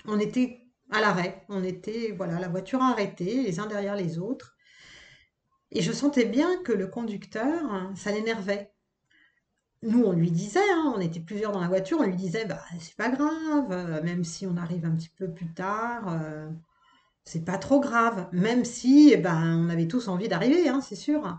On 0.07 0.19
était 0.19 0.68
à 0.91 1.01
l'arrêt, 1.01 1.45
on 1.49 1.63
était, 1.65 2.13
voilà, 2.17 2.39
la 2.39 2.49
voiture 2.49 2.83
arrêtée, 2.83 3.43
les 3.43 3.61
uns 3.61 3.67
derrière 3.67 3.97
les 3.97 4.19
autres. 4.19 4.57
Et 5.71 5.83
je 5.83 5.93
sentais 5.93 6.25
bien 6.25 6.63
que 6.63 6.73
le 6.73 6.87
conducteur, 6.87 7.93
ça 7.95 8.11
l'énervait. 8.13 8.73
Nous, 9.83 10.03
on 10.03 10.13
lui 10.13 10.31
disait, 10.31 10.61
hein, 10.73 10.93
on 10.97 11.01
était 11.01 11.21
plusieurs 11.21 11.53
dans 11.53 11.61
la 11.61 11.69
voiture, 11.69 11.99
on 12.01 12.05
lui 12.07 12.17
disait, 12.17 12.47
bah, 12.47 12.61
c'est 12.81 12.97
pas 12.97 13.11
grave, 13.11 13.71
euh, 13.71 14.03
même 14.03 14.25
si 14.25 14.47
on 14.47 14.57
arrive 14.57 14.85
un 14.85 14.97
petit 14.97 15.11
peu 15.11 15.31
plus 15.31 15.53
tard, 15.55 16.09
euh, 16.09 16.49
c'est 17.25 17.45
pas 17.45 17.59
trop 17.59 17.79
grave, 17.79 18.29
même 18.33 18.65
si 18.65 19.13
eh 19.13 19.19
ben, 19.19 19.57
on 19.57 19.69
avait 19.69 19.87
tous 19.87 20.09
envie 20.09 20.29
d'arriver, 20.29 20.69
hein, 20.69 20.81
c'est 20.81 20.97
sûr. 20.97 21.39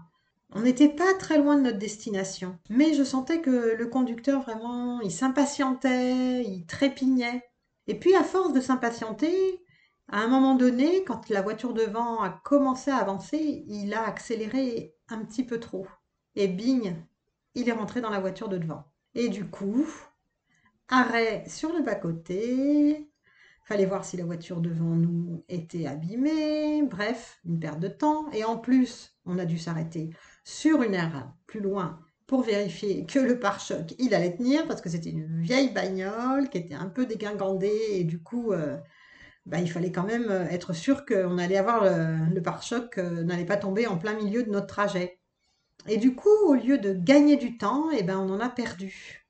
On 0.52 0.62
n'était 0.62 0.90
pas 0.90 1.14
très 1.20 1.38
loin 1.38 1.58
de 1.58 1.64
notre 1.64 1.80
destination, 1.80 2.58
mais 2.70 2.94
je 2.94 3.04
sentais 3.04 3.42
que 3.42 3.76
le 3.76 3.88
conducteur 3.88 4.42
vraiment, 4.44 5.02
il 5.02 5.12
s'impatientait, 5.12 6.44
il 6.44 6.66
trépignait. 6.66 7.49
Et 7.90 7.96
puis, 7.96 8.14
à 8.16 8.24
force 8.24 8.54
de 8.54 8.62
s'impatienter, 8.62 9.64
à 10.10 10.20
un 10.20 10.28
moment 10.28 10.54
donné, 10.54 11.04
quand 11.06 11.28
la 11.30 11.42
voiture 11.42 11.74
devant 11.74 12.22
a 12.22 12.30
commencé 12.30 12.92
à 12.92 12.98
avancer, 12.98 13.66
il 13.68 13.96
a 13.96 14.06
accéléré 14.06 14.96
un 15.10 15.26
petit 15.26 15.44
peu 15.44 15.60
trop. 15.60 15.88
Et 16.36 16.48
bing, 16.48 16.94
il 17.56 17.68
est 17.68 17.72
rentré 17.72 18.00
dans 18.00 18.12
la 18.12 18.20
voiture 18.20 18.48
de 18.48 18.60
devant. 18.60 18.86
Et 19.16 19.28
du 19.30 19.50
coup, 19.50 19.88
arrêt 20.88 21.44
sur 21.48 21.74
le 21.74 21.82
bas-côté. 21.82 23.10
Fallait 23.64 23.88
voir 23.88 24.06
si 24.06 24.18
la 24.18 24.26
voiture 24.26 24.62
devant 24.62 24.96
nous 24.96 25.44
était 25.50 25.88
abîmée. 25.88 26.84
Bref, 26.84 27.40
une 27.44 27.60
perte 27.60 27.80
de 27.80 27.88
temps. 27.88 28.30
Et 28.34 28.44
en 28.44 28.60
plus, 28.60 29.18
on 29.26 29.40
a 29.40 29.46
dû 29.46 29.58
s'arrêter 29.58 30.12
sur 30.44 30.84
une 30.84 30.94
aire 30.94 31.34
plus 31.48 31.60
loin 31.60 32.00
pour 32.30 32.44
vérifier 32.44 33.08
que 33.08 33.18
le 33.18 33.40
pare-choc, 33.40 33.96
il 33.98 34.14
allait 34.14 34.38
tenir 34.38 34.68
parce 34.68 34.82
que 34.82 34.90
c'était 34.90 35.10
une 35.10 35.42
vieille 35.42 35.74
bagnole 35.74 36.50
qui 36.50 36.60
était 36.60 36.76
un 36.76 36.88
peu 36.88 37.08
dégingandée 37.08 37.82
et 37.90 38.04
du 38.04 38.22
coup, 38.22 38.52
euh, 38.52 38.78
bah, 39.48 39.58
il 39.60 39.70
fallait 39.70 39.92
quand 39.92 40.04
même 40.04 40.30
euh, 40.30 40.46
être 40.50 40.72
sûr 40.74 41.08
qu'on 41.08 41.40
allait 41.40 41.58
avoir 41.58 41.84
le, 41.84 42.40
pare-choc 42.40 43.00
euh, 43.00 43.24
n'allait 43.24 43.48
pas 43.48 43.58
tomber 43.58 43.88
en 43.88 43.98
plein 43.98 44.14
milieu 44.14 44.44
de 44.44 44.52
notre 44.52 44.68
trajet. 44.68 45.20
Et 45.88 45.98
du 45.98 46.14
coup, 46.14 46.30
au 46.46 46.54
lieu 46.54 46.78
de 46.78 46.94
gagner 46.94 47.36
du 47.36 47.58
temps, 47.58 47.90
eh 47.90 48.04
ben, 48.04 48.20
on 48.20 48.30
en 48.30 48.40
a 48.40 48.50
perdu. 48.50 49.26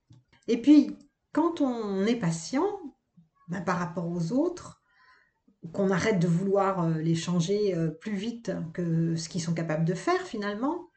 Et 0.49 0.61
puis, 0.61 0.97
quand 1.31 1.61
on 1.61 2.05
est 2.05 2.17
patient, 2.17 2.67
ben, 3.47 3.61
par 3.61 3.79
rapport 3.79 4.09
aux 4.09 4.33
autres, 4.33 4.81
qu'on 5.71 5.89
arrête 5.89 6.19
de 6.19 6.27
vouloir 6.27 6.89
les 6.89 7.15
changer 7.15 7.75
plus 8.01 8.15
vite 8.15 8.51
que 8.73 9.15
ce 9.15 9.29
qu'ils 9.29 9.41
sont 9.41 9.53
capables 9.53 9.85
de 9.85 9.93
faire 9.93 10.21
finalement, 10.21 10.88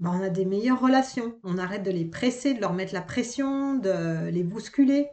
ben, 0.00 0.10
on 0.14 0.22
a 0.22 0.28
des 0.30 0.44
meilleures 0.44 0.80
relations. 0.80 1.38
On 1.44 1.58
arrête 1.58 1.82
de 1.82 1.90
les 1.90 2.04
presser, 2.04 2.54
de 2.54 2.60
leur 2.60 2.72
mettre 2.72 2.94
la 2.94 3.02
pression, 3.02 3.76
de 3.76 4.28
les 4.28 4.42
bousculer. 4.42 5.08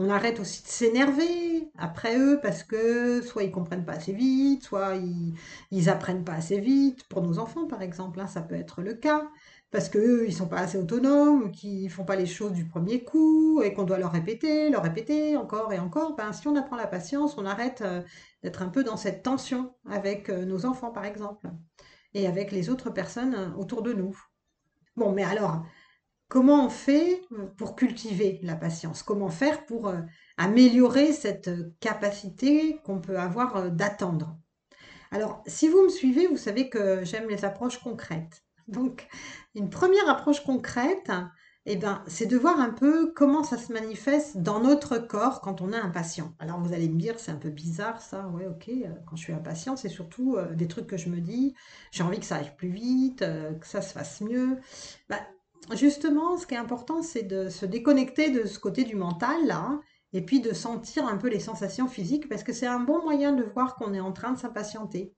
On 0.00 0.10
arrête 0.10 0.38
aussi 0.38 0.62
de 0.62 0.68
s'énerver 0.68 1.70
après 1.76 2.16
eux 2.18 2.38
parce 2.40 2.62
que 2.62 3.20
soit 3.20 3.42
ils 3.42 3.50
comprennent 3.50 3.84
pas 3.84 3.94
assez 3.94 4.12
vite, 4.12 4.62
soit 4.62 4.94
ils, 4.94 5.34
ils 5.72 5.90
apprennent 5.90 6.24
pas 6.24 6.34
assez 6.34 6.60
vite. 6.60 7.02
Pour 7.08 7.22
nos 7.22 7.38
enfants, 7.40 7.66
par 7.66 7.82
exemple, 7.82 8.20
hein, 8.20 8.28
ça 8.28 8.40
peut 8.42 8.54
être 8.54 8.80
le 8.82 8.94
cas. 8.94 9.28
Parce 9.70 9.88
qu'eux, 9.90 10.24
ils 10.26 10.32
sont 10.34 10.48
pas 10.48 10.60
assez 10.60 10.78
autonomes, 10.78 11.52
qu'ils 11.52 11.90
font 11.90 12.04
pas 12.04 12.16
les 12.16 12.26
choses 12.26 12.52
du 12.52 12.64
premier 12.64 13.04
coup, 13.04 13.60
et 13.62 13.74
qu'on 13.74 13.84
doit 13.84 13.98
leur 13.98 14.12
répéter, 14.12 14.70
leur 14.70 14.82
répéter 14.82 15.36
encore 15.36 15.72
et 15.72 15.78
encore. 15.78 16.16
Ben, 16.16 16.32
si 16.32 16.48
on 16.48 16.56
apprend 16.56 16.76
la 16.76 16.86
patience, 16.86 17.36
on 17.36 17.44
arrête 17.44 17.82
euh, 17.82 18.00
d'être 18.42 18.62
un 18.62 18.68
peu 18.68 18.82
dans 18.84 18.96
cette 18.96 19.22
tension 19.22 19.74
avec 19.90 20.30
euh, 20.30 20.44
nos 20.46 20.64
enfants, 20.64 20.90
par 20.90 21.04
exemple, 21.04 21.50
et 22.14 22.26
avec 22.26 22.52
les 22.52 22.70
autres 22.70 22.90
personnes 22.90 23.34
euh, 23.34 23.50
autour 23.54 23.82
de 23.82 23.92
nous. 23.92 24.18
Bon, 24.96 25.12
mais 25.12 25.24
alors, 25.24 25.62
Comment 26.28 26.66
on 26.66 26.68
fait 26.68 27.22
euh, 27.32 27.46
pour 27.56 27.74
cultiver 27.74 28.38
la 28.42 28.54
patience? 28.54 29.02
Comment 29.02 29.30
faire 29.30 29.64
pour 29.64 29.88
euh, 29.88 30.00
améliorer 30.36 31.14
cette 31.14 31.50
capacité 31.80 32.80
qu'on 32.84 33.00
peut 33.00 33.18
avoir 33.18 33.72
d'attendre? 33.72 34.36
Alors, 35.10 35.42
si 35.46 35.68
vous 35.68 35.82
me 35.82 35.88
suivez, 35.88 36.26
vous 36.26 36.36
savez 36.36 36.68
que 36.68 37.02
j'aime 37.02 37.30
les 37.30 37.46
approches 37.46 37.78
concrètes. 37.78 38.42
Donc, 38.66 39.08
une 39.54 39.70
première 39.70 40.06
approche 40.10 40.44
concrète, 40.44 41.10
eh 41.70 41.76
ben, 41.76 42.02
c'est 42.06 42.26
de 42.26 42.36
voir 42.36 42.58
un 42.60 42.70
peu 42.70 43.12
comment 43.14 43.44
ça 43.44 43.58
se 43.58 43.72
manifeste 43.72 44.38
dans 44.38 44.60
notre 44.60 44.96
corps 44.96 45.42
quand 45.42 45.60
on 45.60 45.72
est 45.72 45.76
impatient. 45.76 46.32
Alors 46.38 46.60
vous 46.60 46.72
allez 46.72 46.88
me 46.88 46.98
dire, 46.98 47.18
c'est 47.18 47.30
un 47.30 47.36
peu 47.36 47.50
bizarre 47.50 48.00
ça, 48.00 48.26
ouais 48.28 48.46
ok, 48.46 48.70
quand 49.06 49.16
je 49.16 49.22
suis 49.22 49.32
impatient, 49.34 49.76
c'est 49.76 49.90
surtout 49.90 50.36
des 50.54 50.66
trucs 50.66 50.86
que 50.86 50.96
je 50.96 51.10
me 51.10 51.20
dis, 51.20 51.54
j'ai 51.90 52.02
envie 52.02 52.20
que 52.20 52.24
ça 52.24 52.36
aille 52.36 52.54
plus 52.56 52.70
vite, 52.70 53.18
que 53.18 53.66
ça 53.66 53.82
se 53.82 53.92
fasse 53.92 54.22
mieux. 54.22 54.56
Bah, 55.10 55.20
justement, 55.74 56.38
ce 56.38 56.46
qui 56.46 56.54
est 56.54 56.58
important, 56.58 57.02
c'est 57.02 57.22
de 57.22 57.50
se 57.50 57.66
déconnecter 57.66 58.30
de 58.30 58.46
ce 58.46 58.58
côté 58.58 58.84
du 58.84 58.96
mental, 58.96 59.46
là, 59.46 59.78
et 60.14 60.24
puis 60.24 60.40
de 60.40 60.54
sentir 60.54 61.06
un 61.06 61.18
peu 61.18 61.28
les 61.28 61.40
sensations 61.40 61.86
physiques, 61.86 62.30
parce 62.30 62.44
que 62.44 62.54
c'est 62.54 62.66
un 62.66 62.80
bon 62.80 63.02
moyen 63.02 63.32
de 63.32 63.44
voir 63.44 63.74
qu'on 63.74 63.92
est 63.92 64.00
en 64.00 64.12
train 64.12 64.32
de 64.32 64.38
s'impatienter 64.38 65.14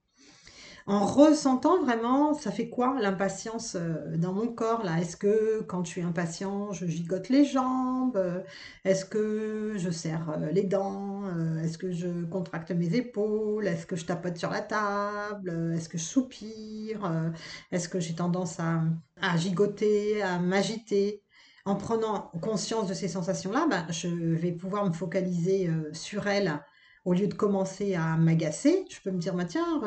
en 0.86 1.06
ressentant 1.06 1.82
vraiment, 1.82 2.34
ça 2.34 2.50
fait 2.50 2.68
quoi 2.68 2.98
l'impatience 3.00 3.76
euh, 3.76 4.16
dans 4.16 4.32
mon 4.32 4.48
corps 4.48 4.82
là? 4.84 4.98
Est-ce 5.00 5.16
que 5.16 5.62
quand 5.62 5.84
je 5.84 5.90
suis 5.90 6.02
impatient, 6.02 6.72
je 6.72 6.86
gigote 6.86 7.28
les 7.28 7.44
jambes? 7.44 8.44
Est-ce 8.84 9.04
que 9.04 9.74
je 9.76 9.90
serre 9.90 10.30
euh, 10.30 10.50
les 10.50 10.64
dents? 10.64 11.22
Est-ce 11.62 11.78
que 11.78 11.92
je 11.92 12.24
contracte 12.26 12.70
mes 12.72 12.94
épaules? 12.94 13.66
Est-ce 13.66 13.86
que 13.86 13.96
je 13.96 14.04
tapote 14.06 14.36
sur 14.36 14.50
la 14.50 14.60
table? 14.60 15.72
Est-ce 15.76 15.88
que 15.88 15.98
je 15.98 16.04
soupire? 16.04 17.32
Est-ce 17.72 17.88
que 17.88 18.00
j'ai 18.00 18.14
tendance 18.14 18.58
à, 18.60 19.36
gigoter, 19.36 20.22
à 20.22 20.38
m'agiter? 20.38 21.22
En 21.66 21.76
prenant 21.76 22.30
conscience 22.40 22.88
de 22.88 22.94
ces 22.94 23.08
sensations-là, 23.08 23.66
ben, 23.68 23.86
je 23.90 24.08
vais 24.08 24.52
pouvoir 24.52 24.86
me 24.86 24.92
focaliser 24.92 25.68
euh, 25.68 25.92
sur 25.92 26.26
elles 26.26 26.58
au 27.04 27.12
lieu 27.14 27.26
de 27.28 27.34
commencer 27.34 27.94
à 27.94 28.16
m'agacer, 28.16 28.84
je 28.90 29.00
peux 29.00 29.10
me 29.10 29.18
dire, 29.18 29.34
bah, 29.34 29.44
tiens, 29.46 29.80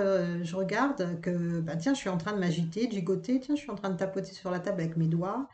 je 0.43 0.55
regarde 0.55 1.21
que, 1.21 1.59
bah, 1.61 1.75
tiens, 1.77 1.93
je 1.93 1.99
suis 1.99 2.09
en 2.09 2.17
train 2.17 2.33
de 2.33 2.39
m'agiter, 2.39 2.87
de 2.87 2.93
gigoter, 2.93 3.39
tiens, 3.39 3.55
je 3.55 3.61
suis 3.61 3.71
en 3.71 3.75
train 3.75 3.89
de 3.91 3.97
tapoter 3.97 4.33
sur 4.33 4.51
la 4.51 4.59
table 4.59 4.81
avec 4.81 4.97
mes 4.97 5.07
doigts. 5.07 5.47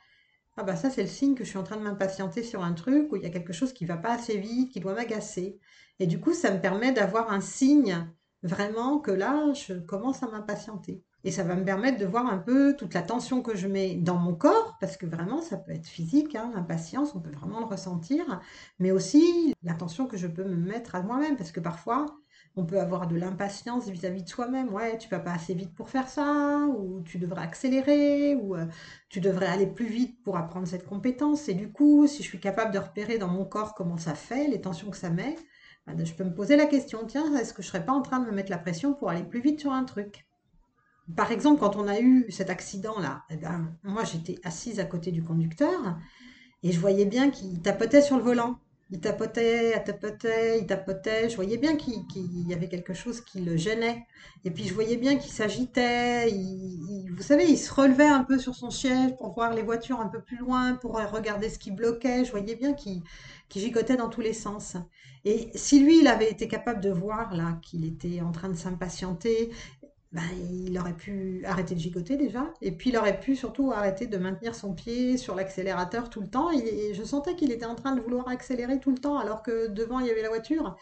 Ah 0.57 0.63
bah 0.63 0.75
ça, 0.75 0.89
c'est 0.89 1.01
le 1.03 1.07
signe 1.09 1.35
que 1.35 1.43
je 1.43 1.49
suis 1.49 1.57
en 1.57 1.63
train 1.63 1.77
de 1.77 1.83
m'impatienter 1.83 2.43
sur 2.43 2.63
un 2.63 2.73
truc 2.73 3.11
où 3.11 3.15
il 3.15 3.23
y 3.23 3.25
a 3.25 3.29
quelque 3.29 3.53
chose 3.53 3.73
qui 3.73 3.85
va 3.85 3.97
pas 3.97 4.13
assez 4.13 4.37
vite, 4.37 4.71
qui 4.71 4.79
doit 4.79 4.93
m'agacer. 4.93 5.59
Et 5.99 6.07
du 6.07 6.19
coup, 6.19 6.33
ça 6.33 6.51
me 6.51 6.59
permet 6.61 6.91
d'avoir 6.91 7.31
un 7.31 7.41
signe 7.41 8.07
vraiment 8.43 8.99
que 8.99 9.11
là, 9.11 9.53
je 9.53 9.73
commence 9.73 10.23
à 10.23 10.27
m'impatienter. 10.27 11.03
Et 11.23 11.31
ça 11.31 11.43
va 11.43 11.55
me 11.55 11.65
permettre 11.65 11.97
de 11.99 12.05
voir 12.05 12.25
un 12.27 12.37
peu 12.37 12.75
toute 12.77 12.93
la 12.93 13.01
tension 13.01 13.41
que 13.41 13.55
je 13.55 13.67
mets 13.67 13.95
dans 13.95 14.15
mon 14.17 14.33
corps, 14.33 14.77
parce 14.79 14.95
que 14.97 15.05
vraiment, 15.05 15.41
ça 15.41 15.57
peut 15.57 15.71
être 15.71 15.87
physique, 15.87 16.35
hein, 16.35 16.51
l'impatience, 16.55 17.13
on 17.15 17.19
peut 17.19 17.31
vraiment 17.31 17.59
le 17.59 17.65
ressentir, 17.65 18.41
mais 18.79 18.91
aussi 18.91 19.53
la 19.63 19.73
tension 19.73 20.07
que 20.07 20.17
je 20.17 20.27
peux 20.27 20.43
me 20.45 20.55
mettre 20.55 20.95
à 20.95 21.01
moi-même, 21.01 21.35
parce 21.37 21.51
que 21.51 21.59
parfois, 21.59 22.05
on 22.55 22.65
peut 22.65 22.79
avoir 22.79 23.07
de 23.07 23.15
l'impatience 23.15 23.87
vis-à-vis 23.89 24.23
de 24.23 24.29
soi-même. 24.29 24.73
Ouais, 24.73 24.97
tu 24.97 25.09
vas 25.09 25.19
pas 25.19 25.31
assez 25.33 25.53
vite 25.53 25.73
pour 25.75 25.89
faire 25.89 26.07
ça, 26.09 26.65
ou 26.77 27.01
tu 27.03 27.17
devrais 27.19 27.43
accélérer, 27.43 28.35
ou 28.35 28.55
euh, 28.55 28.65
tu 29.09 29.19
devrais 29.21 29.47
aller 29.47 29.67
plus 29.67 29.87
vite 29.87 30.23
pour 30.23 30.37
apprendre 30.37 30.67
cette 30.67 30.85
compétence. 30.85 31.49
Et 31.49 31.53
du 31.53 31.71
coup, 31.71 32.07
si 32.07 32.23
je 32.23 32.27
suis 32.27 32.39
capable 32.39 32.73
de 32.73 32.79
repérer 32.79 33.17
dans 33.17 33.27
mon 33.27 33.45
corps 33.45 33.73
comment 33.75 33.97
ça 33.97 34.15
fait, 34.15 34.47
les 34.47 34.61
tensions 34.61 34.89
que 34.89 34.97
ça 34.97 35.09
met, 35.09 35.35
ben, 35.87 36.05
je 36.05 36.13
peux 36.13 36.23
me 36.23 36.33
poser 36.33 36.55
la 36.55 36.65
question, 36.65 37.05
tiens, 37.05 37.35
est-ce 37.37 37.53
que 37.53 37.61
je 37.61 37.67
serais 37.67 37.85
pas 37.85 37.93
en 37.93 38.01
train 38.01 38.19
de 38.19 38.25
me 38.25 38.31
mettre 38.31 38.51
la 38.51 38.57
pression 38.59 38.93
pour 38.93 39.09
aller 39.09 39.23
plus 39.23 39.41
vite 39.41 39.59
sur 39.59 39.71
un 39.73 39.83
truc? 39.85 40.28
Par 41.15 41.31
exemple, 41.31 41.59
quand 41.59 41.75
on 41.75 41.87
a 41.87 41.99
eu 41.99 42.25
cet 42.29 42.49
accident-là, 42.49 43.23
eh 43.29 43.37
ben, 43.37 43.73
moi 43.83 44.03
j'étais 44.03 44.39
assise 44.43 44.79
à 44.79 44.85
côté 44.85 45.11
du 45.11 45.23
conducteur 45.23 45.97
et 46.63 46.71
je 46.71 46.79
voyais 46.79 47.05
bien 47.05 47.29
qu'il 47.29 47.61
tapotait 47.61 48.01
sur 48.01 48.17
le 48.17 48.23
volant. 48.23 48.59
Il 48.91 48.99
tapotait, 48.99 49.75
il 49.77 49.83
tapotait, 49.83 50.59
il 50.59 50.65
tapotait. 50.65 51.29
Je 51.29 51.35
voyais 51.35 51.57
bien 51.57 51.75
qu'il 51.75 52.47
y 52.47 52.53
avait 52.55 52.67
quelque 52.67 52.93
chose 52.93 53.21
qui 53.21 53.39
le 53.39 53.55
gênait. 53.55 54.07
Et 54.45 54.51
puis 54.51 54.63
je 54.65 54.73
voyais 54.73 54.97
bien 54.97 55.15
qu'il 55.17 55.31
s'agitait. 55.31 56.27
vous 57.15 57.21
savez, 57.21 57.45
il 57.45 57.57
se 57.57 57.71
relevait 57.71 58.07
un 58.07 58.23
peu 58.23 58.39
sur 58.39 58.55
son 58.55 58.71
siège 58.71 59.15
pour 59.17 59.33
voir 59.35 59.53
les 59.53 59.61
voitures 59.61 59.99
un 59.99 60.07
peu 60.07 60.21
plus 60.21 60.37
loin, 60.37 60.73
pour 60.73 60.93
regarder 60.93 61.49
ce 61.49 61.59
qui 61.59 61.69
bloquait. 61.69 62.25
Je 62.25 62.31
voyais 62.31 62.55
bien 62.55 62.73
qu'il 62.73 63.03
gigotait 63.51 63.95
dans 63.95 64.09
tous 64.09 64.21
les 64.21 64.33
sens. 64.33 64.75
Et 65.25 65.51
si 65.53 65.81
lui, 65.81 65.99
il 65.99 66.07
avait 66.07 66.31
été 66.31 66.47
capable 66.47 66.81
de 66.81 66.89
voir 66.89 67.35
là 67.35 67.59
qu'il 67.61 67.85
était 67.85 68.21
en 68.21 68.31
train 68.31 68.49
de 68.49 68.55
s'impatienter 68.55 69.51
ben, 70.11 70.23
il 70.51 70.77
aurait 70.79 70.95
pu 70.95 71.43
arrêter 71.45 71.75
de 71.75 71.79
gigoter 71.79 72.17
déjà, 72.17 72.51
et 72.61 72.71
puis 72.71 72.89
il 72.89 72.97
aurait 72.97 73.19
pu 73.19 73.35
surtout 73.35 73.71
arrêter 73.71 74.07
de 74.07 74.17
maintenir 74.17 74.55
son 74.55 74.73
pied 74.73 75.17
sur 75.17 75.35
l'accélérateur 75.35 76.09
tout 76.09 76.21
le 76.21 76.27
temps. 76.27 76.49
Et 76.51 76.93
je 76.95 77.03
sentais 77.03 77.35
qu'il 77.35 77.51
était 77.51 77.65
en 77.65 77.75
train 77.75 77.95
de 77.95 78.01
vouloir 78.01 78.27
accélérer 78.27 78.79
tout 78.79 78.91
le 78.91 78.97
temps 78.97 79.19
alors 79.19 79.43
que 79.43 79.67
devant 79.67 79.99
il 79.99 80.07
y 80.07 80.11
avait 80.11 80.23
la 80.23 80.29
voiture. 80.29 80.75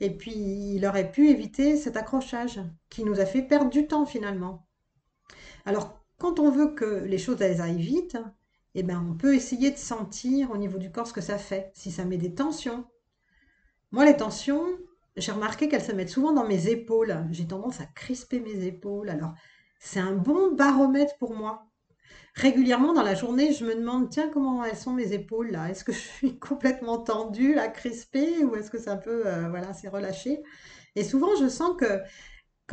Et 0.00 0.10
puis 0.10 0.34
il 0.34 0.86
aurait 0.86 1.10
pu 1.10 1.28
éviter 1.28 1.76
cet 1.76 1.96
accrochage 1.96 2.60
qui 2.88 3.04
nous 3.04 3.20
a 3.20 3.26
fait 3.26 3.42
perdre 3.42 3.70
du 3.70 3.86
temps 3.86 4.06
finalement. 4.06 4.66
Alors 5.66 6.00
quand 6.18 6.40
on 6.40 6.50
veut 6.50 6.74
que 6.74 7.04
les 7.04 7.18
choses 7.18 7.42
aillent 7.42 7.82
vite, 7.82 8.16
eh 8.74 8.82
ben, 8.82 9.06
on 9.08 9.14
peut 9.14 9.34
essayer 9.34 9.70
de 9.70 9.76
sentir 9.76 10.50
au 10.50 10.56
niveau 10.56 10.78
du 10.78 10.90
corps 10.90 11.06
ce 11.06 11.12
que 11.12 11.20
ça 11.20 11.38
fait, 11.38 11.70
si 11.74 11.92
ça 11.92 12.04
met 12.04 12.16
des 12.16 12.34
tensions. 12.34 12.84
Moi, 13.92 14.04
les 14.04 14.16
tensions, 14.16 14.66
j'ai 15.16 15.32
remarqué 15.32 15.68
qu'elles 15.68 15.82
se 15.84 15.92
mettent 15.92 16.10
souvent 16.10 16.32
dans 16.32 16.46
mes 16.46 16.68
épaules. 16.68 17.26
J'ai 17.30 17.46
tendance 17.46 17.80
à 17.80 17.86
crisper 17.86 18.40
mes 18.40 18.64
épaules. 18.64 19.08
Alors, 19.10 19.34
c'est 19.78 20.00
un 20.00 20.12
bon 20.12 20.52
baromètre 20.52 21.16
pour 21.18 21.34
moi. 21.34 21.66
Régulièrement 22.34 22.92
dans 22.92 23.02
la 23.02 23.14
journée, 23.14 23.52
je 23.52 23.64
me 23.64 23.74
demande, 23.76 24.10
tiens, 24.10 24.28
comment 24.32 24.64
elles 24.64 24.76
sont 24.76 24.92
mes 24.92 25.12
épaules 25.12 25.52
là? 25.52 25.70
Est-ce 25.70 25.84
que 25.84 25.92
je 25.92 25.98
suis 25.98 26.38
complètement 26.40 26.98
tendue, 26.98 27.54
là, 27.54 27.68
crispée, 27.68 28.44
ou 28.44 28.56
est-ce 28.56 28.70
que 28.70 28.78
ça 28.78 28.96
peut, 28.96 29.26
euh, 29.26 29.48
voilà, 29.48 29.72
c'est 29.72 29.88
relâché? 29.88 30.42
Et 30.96 31.04
souvent, 31.04 31.36
je 31.40 31.48
sens 31.48 31.76
que 31.78 32.00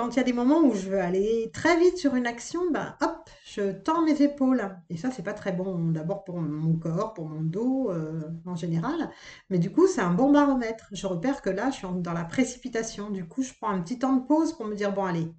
quand 0.01 0.15
il 0.15 0.17
y 0.17 0.20
a 0.20 0.24
des 0.24 0.34
moments 0.34 0.62
où 0.62 0.74
je 0.74 0.89
veux 0.89 1.00
aller 1.00 1.51
très 1.53 1.77
vite 1.77 1.96
sur 1.96 2.15
une 2.15 2.25
action, 2.25 2.72
ben 2.72 2.96
hop, 3.01 3.29
je 3.46 3.72
tends 3.72 4.03
mes 4.03 4.20
épaules. 4.24 4.75
Et 4.89 4.98
ça, 4.98 5.12
c'est 5.12 5.22
pas 5.22 5.36
très 5.36 5.51
bon, 5.51 5.91
d'abord 5.91 6.24
pour 6.24 6.41
mon 6.41 6.75
corps, 6.75 7.13
pour 7.13 7.29
mon 7.29 7.41
dos 7.41 7.91
euh, 7.91 8.24
en 8.48 8.55
général. 8.55 9.12
Mais 9.51 9.60
du 9.60 9.72
coup, 9.72 9.86
c'est 9.86 10.01
un 10.01 10.12
bon 10.12 10.31
baromètre. 10.31 10.88
Je 10.91 11.05
repère 11.05 11.43
que 11.43 11.51
là, 11.51 11.70
je 11.70 11.75
suis 11.75 11.88
dans 11.98 12.13
la 12.13 12.24
précipitation. 12.24 13.12
Du 13.12 13.27
coup, 13.27 13.43
je 13.43 13.53
prends 13.53 13.70
un 13.70 13.79
petit 13.79 14.00
temps 14.00 14.15
de 14.15 14.25
pause 14.25 14.53
pour 14.53 14.65
me 14.65 14.74
dire, 14.74 14.91
bon, 14.91 15.05
allez, 15.05 15.31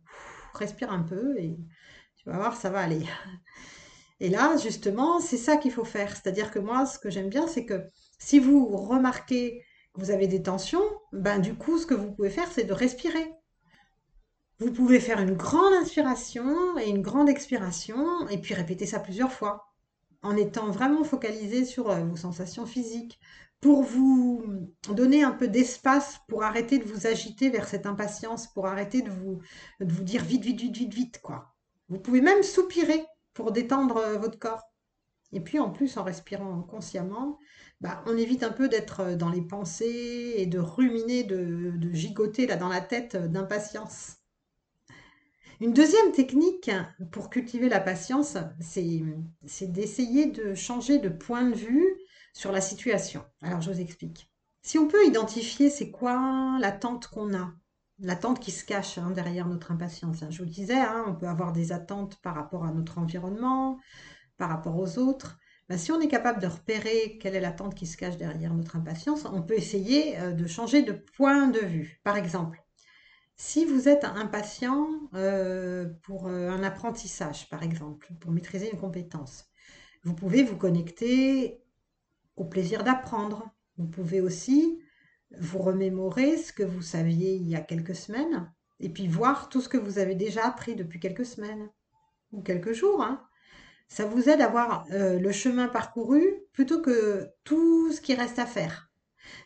respire 0.55 0.93
un 0.93 1.03
peu 1.03 1.37
et 1.39 1.59
tu 2.15 2.31
vas 2.31 2.37
voir, 2.37 2.55
ça 2.55 2.71
va 2.71 2.79
aller. 2.79 3.05
Et 4.21 4.29
là, 4.29 4.57
justement, 4.59 5.19
c'est 5.19 5.39
ça 5.39 5.57
qu'il 5.57 5.73
faut 5.73 5.85
faire. 5.85 6.13
C'est-à-dire 6.13 6.53
que 6.53 6.61
moi, 6.61 6.87
ce 6.87 7.01
que 7.01 7.11
j'aime 7.11 7.31
bien, 7.31 7.49
c'est 7.49 7.67
que 7.67 7.83
si 8.21 8.39
vous 8.39 8.69
remarquez 8.69 9.65
vous 9.97 10.11
avez 10.11 10.29
des 10.29 10.43
tensions, 10.43 10.85
ben 11.13 11.41
du 11.41 11.55
coup, 11.55 11.79
ce 11.79 11.85
que 11.87 11.95
vous 11.95 12.13
pouvez 12.13 12.31
faire, 12.31 12.51
c'est 12.51 12.65
de 12.65 12.73
respirer. 12.73 13.33
Vous 14.63 14.71
pouvez 14.71 15.01
faire 15.01 15.19
une 15.19 15.35
grande 15.35 15.75
inspiration 15.75 16.79
et 16.79 16.89
une 16.89 17.03
grande 17.03 17.29
expiration, 17.29 18.29
et 18.29 18.39
puis 18.39 18.55
répéter 18.55 18.87
ça 18.87 19.01
plusieurs 19.01 19.33
fois, 19.33 19.73
en 20.23 20.37
étant 20.37 20.71
vraiment 20.71 21.03
focalisé 21.03 21.65
sur 21.65 21.91
euh, 21.91 22.05
vos 22.05 22.15
sensations 22.15 22.65
physiques, 22.65 23.19
pour 23.61 23.83
vous 23.83 24.45
donner 24.89 25.25
un 25.25 25.33
peu 25.33 25.49
d'espace 25.49 26.21
pour 26.29 26.45
arrêter 26.45 26.79
de 26.79 26.85
vous 26.85 27.09
agiter 27.09 27.51
vers 27.51 27.67
cette 27.67 27.87
impatience, 27.87 28.47
pour 28.53 28.69
arrêter 28.69 29.03
de 29.03 29.11
vous, 29.11 29.41
de 29.81 29.93
vous 29.93 30.05
dire 30.05 30.23
vite, 30.23 30.45
vite, 30.45 30.61
vite, 30.61 30.77
vite, 30.77 30.95
vite, 30.95 31.21
quoi. 31.21 31.57
Vous 31.89 31.99
pouvez 31.99 32.21
même 32.21 32.45
soupirer 32.45 33.05
pour 33.35 33.51
détendre 33.51 33.97
euh, 33.97 34.17
votre 34.17 34.39
corps. 34.39 34.63
Et 35.33 35.41
puis 35.41 35.59
en 35.59 35.71
plus, 35.71 35.97
en 35.97 36.05
respirant 36.05 36.63
consciemment, 36.63 37.41
bah, 37.81 38.05
on 38.07 38.17
évite 38.17 38.45
un 38.45 38.53
peu 38.53 38.69
d'être 38.69 39.01
euh, 39.01 39.17
dans 39.17 39.31
les 39.31 39.43
pensées 39.43 40.35
et 40.37 40.47
de 40.47 40.61
ruminer, 40.61 41.25
de, 41.25 41.73
de 41.75 41.93
gigoter 41.93 42.47
là 42.47 42.55
dans 42.55 42.69
la 42.69 42.81
tête 42.81 43.17
d'impatience. 43.17 44.22
Une 45.63 45.73
deuxième 45.73 46.11
technique 46.11 46.73
pour 47.13 47.31
cultiver 47.31 47.69
la 47.69 47.79
patience, 47.79 48.37
c'est 48.59 49.71
d'essayer 49.71 50.27
de 50.27 50.57
changer 50.57 50.99
de 50.99 51.09
point 51.09 51.45
de 51.49 51.55
vue 51.55 51.87
sur 52.33 52.51
la 52.51 52.61
situation. 52.61 53.25
Alors 53.43 53.61
je 53.61 53.71
vous 53.71 53.81
explique. 53.81 54.29
Si 54.63 54.77
on 54.77 54.89
peut 54.89 55.07
identifier 55.07 55.71
c'est 55.71 55.93
quoi 55.93 56.57
l'attente 56.59 57.07
qu'on 57.07 57.33
a, 57.33 57.53
l'attente 58.01 58.41
qui 58.41 58.51
se 58.51 58.65
cache 58.65 58.99
hein, 58.99 59.13
derrière 59.13 59.47
notre 59.47 59.71
impatience. 59.71 60.25
Hein. 60.25 60.31
Je 60.31 60.39
vous 60.39 60.47
le 60.47 60.51
disais, 60.51 60.81
hein, 60.81 61.05
on 61.07 61.15
peut 61.15 61.29
avoir 61.29 61.53
des 61.53 61.71
attentes 61.71 62.17
par 62.23 62.35
rapport 62.35 62.65
à 62.65 62.73
notre 62.73 62.99
environnement, 62.99 63.79
par 64.39 64.49
rapport 64.49 64.77
aux 64.77 64.99
autres. 64.99 65.39
Ben, 65.69 65.79
si 65.79 65.93
on 65.93 66.01
est 66.01 66.09
capable 66.09 66.41
de 66.41 66.49
repérer 66.49 67.19
quelle 67.21 67.37
est 67.37 67.41
l'attente 67.41 67.77
qui 67.77 67.87
se 67.87 67.97
cache 67.97 68.17
derrière 68.17 68.53
notre 68.53 68.75
impatience, 68.75 69.27
on 69.33 69.43
peut 69.43 69.57
essayer 69.57 70.19
euh, 70.19 70.33
de 70.33 70.49
changer 70.49 70.83
de 70.83 70.93
point 70.93 71.47
de 71.47 71.61
vue. 71.61 72.01
Par 72.03 72.17
exemple, 72.17 72.62
si 73.37 73.65
vous 73.65 73.89
êtes 73.89 74.05
impatient 74.05 74.89
euh, 75.15 75.89
pour 76.03 76.29
euh, 76.29 76.51
un 76.51 76.63
apprentissage, 76.63 77.49
par 77.49 77.63
exemple, 77.63 78.13
pour 78.21 78.31
maîtriser 78.31 78.71
une 78.71 78.79
compétence, 78.79 79.47
vous 80.05 80.15
pouvez 80.15 80.43
vous 80.43 80.57
connecter 80.57 81.63
au 82.37 82.45
plaisir 82.45 82.85
d'apprendre. 82.85 83.51
Vous 83.79 83.87
pouvez 83.87 84.21
aussi 84.21 84.81
vous 85.39 85.59
remémorer 85.59 86.37
ce 86.37 86.53
que 86.53 86.63
vous 86.63 86.83
saviez 86.83 87.35
il 87.35 87.49
y 87.49 87.57
a 87.57 87.61
quelques 87.61 87.97
semaines 87.97 88.53
et 88.81 88.91
puis 88.91 89.07
voir 89.09 89.49
tout 89.49 89.61
ce 89.61 89.69
que 89.69 89.79
vous 89.79 89.99
avez 89.99 90.15
déjà 90.15 90.45
appris 90.47 90.75
depuis 90.75 91.01
quelques 91.01 91.27
semaines 91.27 91.71
ou 92.33 92.43
quelques 92.43 92.73
jours. 92.73 93.03
Hein. 93.03 93.27
Ça 93.89 94.05
vous 94.05 94.29
aide 94.29 94.41
à 94.41 94.49
voir 94.49 94.87
euh, 94.91 95.19
le 95.19 95.33
chemin 95.33 95.69
parcouru 95.69 96.23
plutôt 96.53 96.81
que 96.81 97.29
tout 97.45 97.93
ce 97.93 98.01
qui 98.01 98.15
reste 98.15 98.39
à 98.39 98.47
faire. 98.47 98.92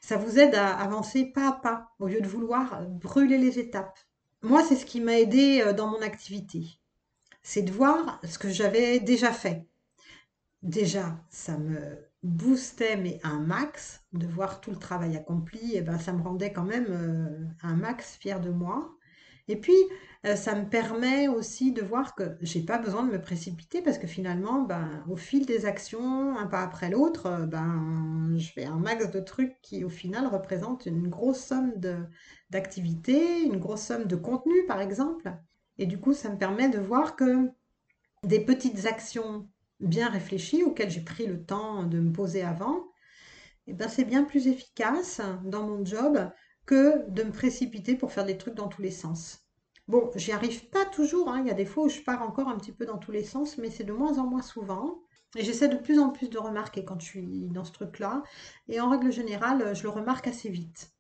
Ça 0.00 0.16
vous 0.16 0.38
aide 0.38 0.54
à 0.54 0.76
avancer 0.76 1.24
pas 1.24 1.48
à 1.48 1.52
pas 1.52 1.94
au 1.98 2.08
lieu 2.08 2.20
de 2.20 2.28
vouloir 2.28 2.82
brûler 2.88 3.38
les 3.38 3.58
étapes. 3.58 3.98
Moi, 4.42 4.62
c'est 4.62 4.76
ce 4.76 4.86
qui 4.86 5.00
m'a 5.00 5.18
aidé 5.18 5.62
euh, 5.62 5.72
dans 5.72 5.88
mon 5.88 6.02
activité. 6.02 6.78
C'est 7.42 7.62
de 7.62 7.72
voir 7.72 8.20
ce 8.24 8.38
que 8.38 8.50
j'avais 8.50 9.00
déjà 9.00 9.32
fait. 9.32 9.66
Déjà, 10.62 11.16
ça 11.30 11.56
me 11.58 12.06
boostait 12.22 12.96
mais 12.96 13.20
un 13.22 13.38
max 13.38 14.02
de 14.12 14.26
voir 14.26 14.60
tout 14.60 14.70
le 14.70 14.78
travail 14.78 15.16
accompli 15.16 15.76
et 15.76 15.80
ben 15.80 15.98
ça 15.98 16.12
me 16.12 16.22
rendait 16.22 16.52
quand 16.52 16.64
même 16.64 16.86
euh, 16.88 17.46
un 17.62 17.76
max 17.76 18.16
fier 18.16 18.40
de 18.40 18.50
moi 18.50 18.95
et 19.48 19.56
puis 19.56 19.76
euh, 20.24 20.34
ça 20.34 20.54
me 20.54 20.68
permet 20.68 21.28
aussi 21.28 21.72
de 21.72 21.82
voir 21.82 22.14
que 22.14 22.36
j'ai 22.40 22.62
pas 22.62 22.78
besoin 22.78 23.04
de 23.04 23.12
me 23.12 23.20
précipiter 23.20 23.82
parce 23.82 23.98
que 23.98 24.06
finalement 24.06 24.62
ben 24.62 25.04
au 25.08 25.16
fil 25.16 25.46
des 25.46 25.66
actions 25.66 26.36
un 26.36 26.46
pas 26.46 26.62
après 26.62 26.90
l'autre 26.90 27.26
euh, 27.26 27.46
ben 27.46 28.34
je 28.36 28.50
fais 28.52 28.64
un 28.64 28.78
max 28.78 29.10
de 29.10 29.20
trucs 29.20 29.60
qui 29.62 29.84
au 29.84 29.88
final 29.88 30.26
représentent 30.26 30.86
une 30.86 31.08
grosse 31.08 31.40
somme 31.40 31.78
de 31.78 31.96
d'activités 32.50 33.42
une 33.42 33.58
grosse 33.58 33.82
somme 33.82 34.04
de 34.04 34.16
contenu 34.16 34.66
par 34.66 34.80
exemple. 34.80 35.32
Et 35.78 35.86
du 35.86 35.98
coup 35.98 36.12
ça 36.14 36.30
me 36.30 36.38
permet 36.38 36.68
de 36.68 36.78
voir 36.78 37.16
que 37.16 37.50
des 38.24 38.40
petites 38.40 38.86
actions 38.86 39.48
bien 39.80 40.08
réfléchi, 40.08 40.62
auquel 40.62 40.90
j'ai 40.90 41.02
pris 41.02 41.26
le 41.26 41.44
temps 41.44 41.84
de 41.84 42.00
me 42.00 42.12
poser 42.12 42.42
avant, 42.42 42.86
eh 43.66 43.72
ben 43.74 43.88
c'est 43.88 44.04
bien 44.04 44.24
plus 44.24 44.48
efficace 44.48 45.20
dans 45.44 45.62
mon 45.66 45.84
job 45.84 46.30
que 46.66 47.08
de 47.10 47.22
me 47.22 47.32
précipiter 47.32 47.94
pour 47.94 48.12
faire 48.12 48.26
des 48.26 48.36
trucs 48.36 48.54
dans 48.54 48.68
tous 48.68 48.82
les 48.82 48.90
sens. 48.90 49.46
Bon, 49.88 50.10
j'y 50.16 50.32
arrive 50.32 50.68
pas 50.68 50.84
toujours, 50.84 51.28
hein. 51.28 51.40
il 51.40 51.46
y 51.46 51.50
a 51.50 51.54
des 51.54 51.64
fois 51.64 51.84
où 51.84 51.88
je 51.88 52.00
pars 52.00 52.22
encore 52.22 52.48
un 52.48 52.56
petit 52.56 52.72
peu 52.72 52.86
dans 52.86 52.98
tous 52.98 53.12
les 53.12 53.22
sens, 53.22 53.56
mais 53.56 53.70
c'est 53.70 53.84
de 53.84 53.92
moins 53.92 54.18
en 54.18 54.26
moins 54.26 54.42
souvent. 54.42 55.00
Et 55.36 55.44
j'essaie 55.44 55.68
de 55.68 55.76
plus 55.76 56.00
en 56.00 56.10
plus 56.10 56.28
de 56.28 56.38
remarquer 56.38 56.84
quand 56.84 57.00
je 57.00 57.06
suis 57.06 57.48
dans 57.50 57.64
ce 57.64 57.72
truc-là. 57.72 58.22
Et 58.68 58.80
en 58.80 58.90
règle 58.90 59.12
générale, 59.12 59.76
je 59.76 59.82
le 59.84 59.90
remarque 59.90 60.26
assez 60.26 60.48
vite. 60.48 60.92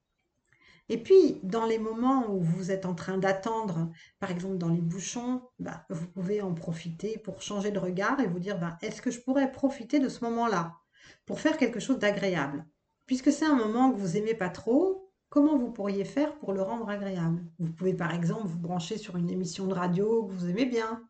Et 0.88 1.02
puis, 1.02 1.40
dans 1.42 1.66
les 1.66 1.78
moments 1.78 2.30
où 2.30 2.40
vous 2.40 2.70
êtes 2.70 2.86
en 2.86 2.94
train 2.94 3.18
d'attendre, 3.18 3.90
par 4.20 4.30
exemple 4.30 4.56
dans 4.56 4.68
les 4.68 4.80
bouchons, 4.80 5.42
bah, 5.58 5.84
vous 5.90 6.06
pouvez 6.06 6.42
en 6.42 6.54
profiter 6.54 7.18
pour 7.18 7.42
changer 7.42 7.72
de 7.72 7.78
regard 7.80 8.20
et 8.20 8.28
vous 8.28 8.38
dire, 8.38 8.58
bah, 8.58 8.78
est-ce 8.82 9.02
que 9.02 9.10
je 9.10 9.20
pourrais 9.20 9.50
profiter 9.50 9.98
de 9.98 10.08
ce 10.08 10.22
moment-là 10.24 10.76
pour 11.24 11.40
faire 11.40 11.56
quelque 11.56 11.80
chose 11.80 11.98
d'agréable? 11.98 12.64
Puisque 13.06 13.32
c'est 13.32 13.46
un 13.46 13.56
moment 13.56 13.90
que 13.90 13.98
vous 13.98 14.16
aimez 14.16 14.34
pas 14.34 14.48
trop, 14.48 15.05
comment 15.36 15.58
vous 15.58 15.70
pourriez 15.70 16.06
faire 16.06 16.34
pour 16.36 16.54
le 16.54 16.62
rendre 16.62 16.88
agréable? 16.88 17.44
Vous 17.58 17.70
pouvez 17.70 17.92
par 17.92 18.14
exemple 18.14 18.46
vous 18.46 18.58
brancher 18.58 18.96
sur 18.96 19.16
une 19.16 19.28
émission 19.28 19.66
de 19.66 19.74
radio 19.74 20.24
que 20.24 20.32
vous 20.32 20.48
aimez 20.48 20.64
bien, 20.64 21.02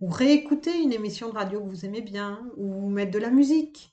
ou 0.00 0.08
réécouter 0.08 0.80
une 0.80 0.92
émission 0.92 1.28
de 1.28 1.34
radio 1.34 1.60
que 1.60 1.70
vous 1.70 1.84
aimez 1.84 2.00
bien, 2.00 2.48
ou 2.56 2.88
mettre 2.88 3.10
de 3.10 3.18
la 3.18 3.30
musique. 3.30 3.92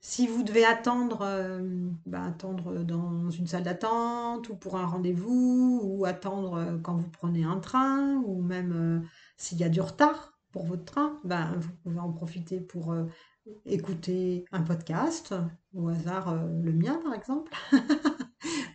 Si 0.00 0.26
vous 0.26 0.42
devez 0.42 0.64
attendre, 0.64 1.20
euh, 1.22 1.88
bah, 2.04 2.24
attendre 2.24 2.82
dans 2.82 3.30
une 3.30 3.46
salle 3.46 3.62
d'attente 3.62 4.48
ou 4.48 4.56
pour 4.56 4.76
un 4.76 4.86
rendez-vous 4.86 5.80
ou 5.84 6.04
attendre 6.04 6.54
euh, 6.54 6.78
quand 6.78 6.96
vous 6.96 7.10
prenez 7.10 7.44
un 7.44 7.60
train 7.60 8.16
ou 8.26 8.42
même 8.42 8.72
euh, 8.72 9.06
s'il 9.36 9.58
y 9.58 9.62
a 9.62 9.68
du 9.68 9.80
retard 9.80 10.36
pour 10.50 10.66
votre 10.66 10.84
train, 10.84 11.20
bah, 11.22 11.52
vous 11.56 11.70
pouvez 11.84 12.00
en 12.00 12.10
profiter 12.10 12.60
pour 12.60 12.92
écouter 13.66 14.44
un 14.50 14.62
podcast, 14.62 15.32
au 15.74 15.88
hasard 15.88 16.34
le 16.34 16.72
mien 16.72 17.00
par 17.04 17.14
exemple, 17.14 17.52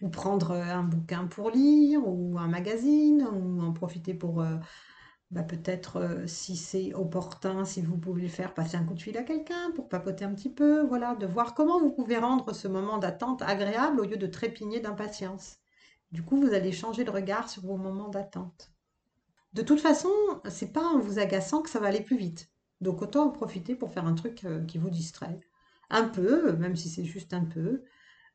ou 0.02 0.10
prendre 0.10 0.52
un 0.52 0.84
bouquin 0.84 1.26
pour 1.28 1.50
lire 1.50 2.02
ou 2.06 2.38
un 2.40 2.48
magazine 2.48 3.24
ou 3.24 3.62
en 3.62 3.74
profiter 3.74 4.14
pour 4.14 4.44
bah, 5.32 5.44
peut-être 5.44 5.98
euh, 5.98 6.28
si 6.28 6.56
c'est 6.56 6.94
opportun, 6.94 7.66
si 7.66 7.82
vous 7.82 7.98
pouvez 7.98 8.22
le 8.22 8.28
faire, 8.30 8.54
passer 8.54 8.78
un 8.78 8.86
coup 8.86 8.94
de 8.94 9.02
fil 9.02 9.18
à 9.18 9.24
quelqu'un 9.24 9.72
pour 9.76 9.90
papoter 9.90 10.24
un 10.24 10.34
petit 10.34 10.50
peu, 10.50 10.86
voilà, 10.88 11.16
de 11.16 11.26
voir 11.26 11.54
comment 11.54 11.80
vous 11.80 11.92
pouvez 11.92 12.18
rendre 12.18 12.54
ce 12.54 12.68
moment 12.70 12.98
d'attente 12.98 13.42
agréable 13.42 14.00
au 14.00 14.06
lieu 14.06 14.16
de 14.18 14.28
trépigner 14.28 14.80
d'impatience. 14.80 15.58
Du 16.14 16.24
coup, 16.24 16.40
vous 16.40 16.54
allez 16.54 16.72
changer 16.72 17.04
de 17.04 17.12
regard 17.12 17.50
sur 17.50 17.64
vos 17.64 17.76
moments 17.76 18.08
d'attente. 18.08 18.72
De 19.52 19.62
toute 19.64 19.82
façon, 19.82 20.12
c'est 20.50 20.72
pas 20.72 20.86
en 20.86 21.00
vous 21.00 21.20
agaçant 21.20 21.62
que 21.62 21.70
ça 21.70 21.80
va 21.80 21.88
aller 21.88 22.02
plus 22.02 22.18
vite. 22.18 22.50
Donc 22.80 23.02
autant 23.02 23.26
en 23.26 23.32
profiter 23.32 23.76
pour 23.76 23.92
faire 23.92 24.06
un 24.06 24.14
truc 24.14 24.46
euh, 24.46 24.64
qui 24.64 24.78
vous 24.78 24.90
distrait. 24.90 25.40
Un 25.90 26.08
peu, 26.08 26.54
même 26.54 26.78
si 26.78 26.90
c'est 26.90 27.06
juste 27.06 27.34
un 27.34 27.44
peu, 27.44 27.84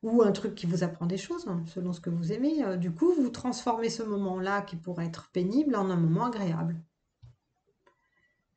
ou 0.02 0.22
un 0.22 0.32
truc 0.32 0.54
qui 0.54 0.66
vous 0.66 0.82
apprend 0.82 1.06
des 1.06 1.16
choses, 1.16 1.46
hein, 1.46 1.62
selon 1.66 1.92
ce 1.92 2.00
que 2.00 2.10
vous 2.10 2.32
aimez. 2.32 2.64
Euh, 2.64 2.76
du 2.76 2.92
coup, 2.92 3.12
vous 3.12 3.28
transformez 3.28 3.88
ce 3.88 4.02
moment-là 4.02 4.62
qui 4.62 4.76
pourrait 4.76 5.06
être 5.06 5.30
pénible 5.32 5.76
en 5.76 5.90
un 5.90 5.96
moment 5.96 6.26
agréable. 6.26 6.80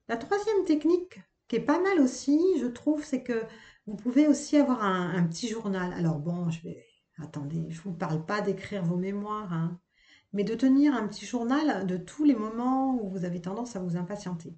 La 0.07 0.17
troisième 0.17 0.65
technique, 0.65 1.19
qui 1.47 1.57
est 1.57 1.61
pas 1.61 1.81
mal 1.81 1.99
aussi, 1.99 2.39
je 2.59 2.65
trouve, 2.65 3.03
c'est 3.03 3.23
que 3.23 3.43
vous 3.87 3.95
pouvez 3.95 4.27
aussi 4.27 4.57
avoir 4.57 4.83
un, 4.83 5.23
petit 5.27 5.47
journal. 5.47 5.93
Alors 5.93 6.19
bon, 6.19 6.49
je 6.49 6.61
vais... 6.61 6.85
Attendez, 7.17 7.67
je 7.69 7.77
ne 7.77 7.83
vous 7.83 7.93
parle 7.93 8.25
pas 8.25 8.41
d'écrire 8.41 8.83
vos 8.83 8.97
mémoires, 8.97 9.53
hein, 9.53 9.79
mais 10.33 10.43
de 10.43 10.53
tenir 10.53 10.93
un 10.93 11.07
petit 11.07 11.25
journal 11.25 11.87
de 11.87 11.95
tous 11.95 12.25
les 12.25 12.35
moments 12.35 12.93
où 13.01 13.09
vous 13.09 13.23
avez 13.23 13.41
tendance 13.41 13.77
à 13.77 13.79
vous 13.79 13.95
impatienter. 13.95 14.53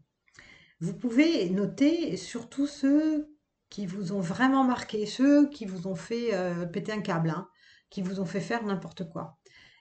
Vous 0.79 0.93
pouvez 0.93 1.51
noter 1.51 2.17
surtout 2.17 2.65
ceux 2.65 3.36
qui 3.69 3.85
vous 3.85 4.13
ont 4.13 4.19
vraiment 4.19 4.63
marqué, 4.63 5.05
ceux 5.05 5.49
qui 5.49 5.65
vous 5.65 5.87
ont 5.87 5.95
fait 5.95 6.33
euh, 6.33 6.65
péter 6.65 6.91
un 6.91 7.01
câble, 7.01 7.29
hein, 7.29 7.49
qui 7.89 8.01
vous 8.01 8.19
ont 8.19 8.25
fait 8.25 8.41
faire 8.41 8.63
n'importe 8.63 9.09
quoi. 9.09 9.37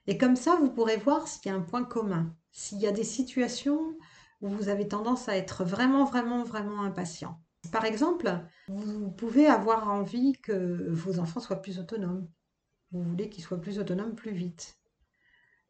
Et 0.07 0.19
comme 0.19 0.37
ça, 0.37 0.57
vous 0.57 0.71
pourrez 0.71 0.97
voir 0.97 1.27
s'il 1.27 1.51
y 1.51 1.55
a 1.55 1.57
un 1.57 1.63
point 1.63 1.85
commun, 1.85 2.35
s'il 2.53 2.79
y 2.79 2.87
a 2.87 2.93
des 2.93 3.05
situations 3.05 3.97
où 4.41 4.49
vous 4.49 4.69
avez 4.69 4.87
tendance 4.87 5.29
à 5.29 5.37
être 5.37 5.65
vraiment, 5.65 6.05
vraiment, 6.05 6.45
vraiment 6.45 6.83
impatient. 6.83 7.41
Par 7.73 7.85
exemple, 7.85 8.41
vous 8.69 9.11
pouvez 9.11 9.47
avoir 9.47 9.89
envie 9.89 10.35
que 10.41 10.89
vos 10.91 11.19
enfants 11.19 11.41
soient 11.41 11.63
plus 11.63 11.79
autonomes. 11.79 12.29
Vous 12.93 13.03
voulez 13.03 13.29
qu'ils 13.29 13.43
soient 13.43 13.61
plus 13.61 13.79
autonomes 13.79 14.15
plus 14.15 14.33
vite. 14.33 14.79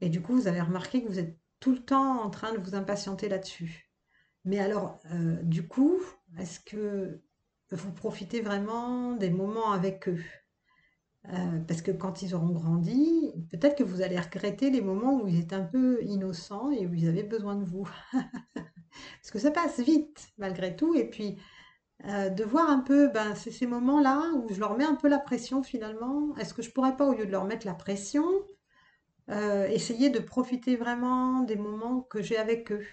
Et 0.01 0.11
du 0.11 0.21
coup, 0.21 0.35
vous 0.35 0.49
avez 0.49 0.61
remarqué 0.61 1.03
que 1.03 1.09
vous 1.09 1.19
êtes 1.19 1.39
tout 1.61 1.73
le 1.73 1.83
temps 1.83 2.23
en 2.23 2.29
train 2.29 2.53
de 2.53 2.59
vous 2.59 2.75
impatienter 2.75 3.29
là-dessus. 3.29 3.91
Mais 4.45 4.59
alors, 4.59 5.01
euh, 5.13 5.43
du 5.43 5.67
coup, 5.67 6.01
est-ce 6.39 6.61
que 6.61 7.23
vous 7.75 7.93
profitez 7.93 8.41
vraiment 8.41 9.15
des 9.15 9.31
moments 9.31 9.73
avec 9.73 10.09
eux. 10.09 10.23
Euh, 11.33 11.59
parce 11.67 11.83
que 11.83 11.91
quand 11.91 12.23
ils 12.23 12.35
auront 12.37 12.51
grandi, 12.53 13.33
peut-être 13.51 13.77
que 13.77 13.83
vous 13.83 14.01
allez 14.01 14.19
regretter 14.19 14.71
les 14.71 14.81
moments 14.81 15.21
où 15.21 15.27
ils 15.27 15.41
étaient 15.41 15.57
un 15.57 15.65
peu 15.65 16.01
innocents 16.05 16.71
et 16.71 16.87
où 16.87 16.95
ils 16.95 17.09
avaient 17.09 17.25
besoin 17.25 17.57
de 17.57 17.65
vous. 17.65 17.89
parce 18.13 19.31
que 19.33 19.39
ça 19.39 19.51
passe 19.51 19.81
vite 19.81 20.29
malgré 20.39 20.77
tout. 20.77 20.95
Et 20.95 21.09
puis, 21.09 21.39
euh, 22.07 22.31
de 22.31 22.45
voir 22.45 22.71
un 22.71 22.81
peu, 22.81 23.09
ben, 23.09 23.35
ces 23.35 23.67
moments-là 23.67 24.33
où 24.37 24.53
je 24.53 24.61
leur 24.61 24.77
mets 24.77 24.85
un 24.85 24.97
peu 24.97 25.09
la 25.09 25.19
pression 25.19 25.63
finalement. 25.63 26.37
Est-ce 26.39 26.55
que 26.55 26.63
je 26.63 26.71
pourrais 26.71 26.97
pas, 26.97 27.07
au 27.07 27.15
lieu 27.15 27.27
de 27.27 27.33
leur 27.33 27.45
mettre 27.47 27.67
la 27.67 27.75
pression, 27.75 28.25
euh, 29.31 29.67
essayer 29.69 30.11
de 30.11 30.19
profiter 30.21 30.77
vraiment 30.77 31.43
des 31.43 31.57
moments 31.57 32.03
que 32.03 32.23
j'ai 32.23 32.37
avec 32.39 32.73
eux? 32.73 32.85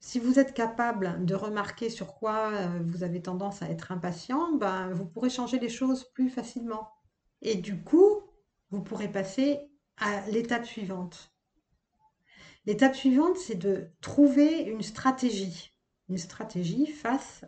Si 0.00 0.20
vous 0.20 0.38
êtes 0.38 0.54
capable 0.54 1.24
de 1.24 1.34
remarquer 1.34 1.90
sur 1.90 2.14
quoi 2.14 2.52
euh, 2.52 2.80
vous 2.86 3.02
avez 3.02 3.20
tendance 3.20 3.62
à 3.62 3.68
être 3.68 3.90
impatient, 3.90 4.52
ben, 4.56 4.90
vous 4.92 5.06
pourrez 5.06 5.30
changer 5.30 5.58
les 5.58 5.68
choses 5.68 6.04
plus 6.12 6.30
facilement. 6.30 6.88
Et 7.42 7.56
du 7.56 7.82
coup, 7.82 8.22
vous 8.70 8.82
pourrez 8.82 9.08
passer 9.08 9.60
à 9.96 10.20
l'étape 10.28 10.64
suivante. 10.64 11.32
L'étape 12.66 12.94
suivante, 12.94 13.36
c'est 13.36 13.56
de 13.56 13.90
trouver 14.00 14.60
une 14.60 14.82
stratégie. 14.82 15.74
Une 16.08 16.18
stratégie 16.18 16.86
face 16.86 17.44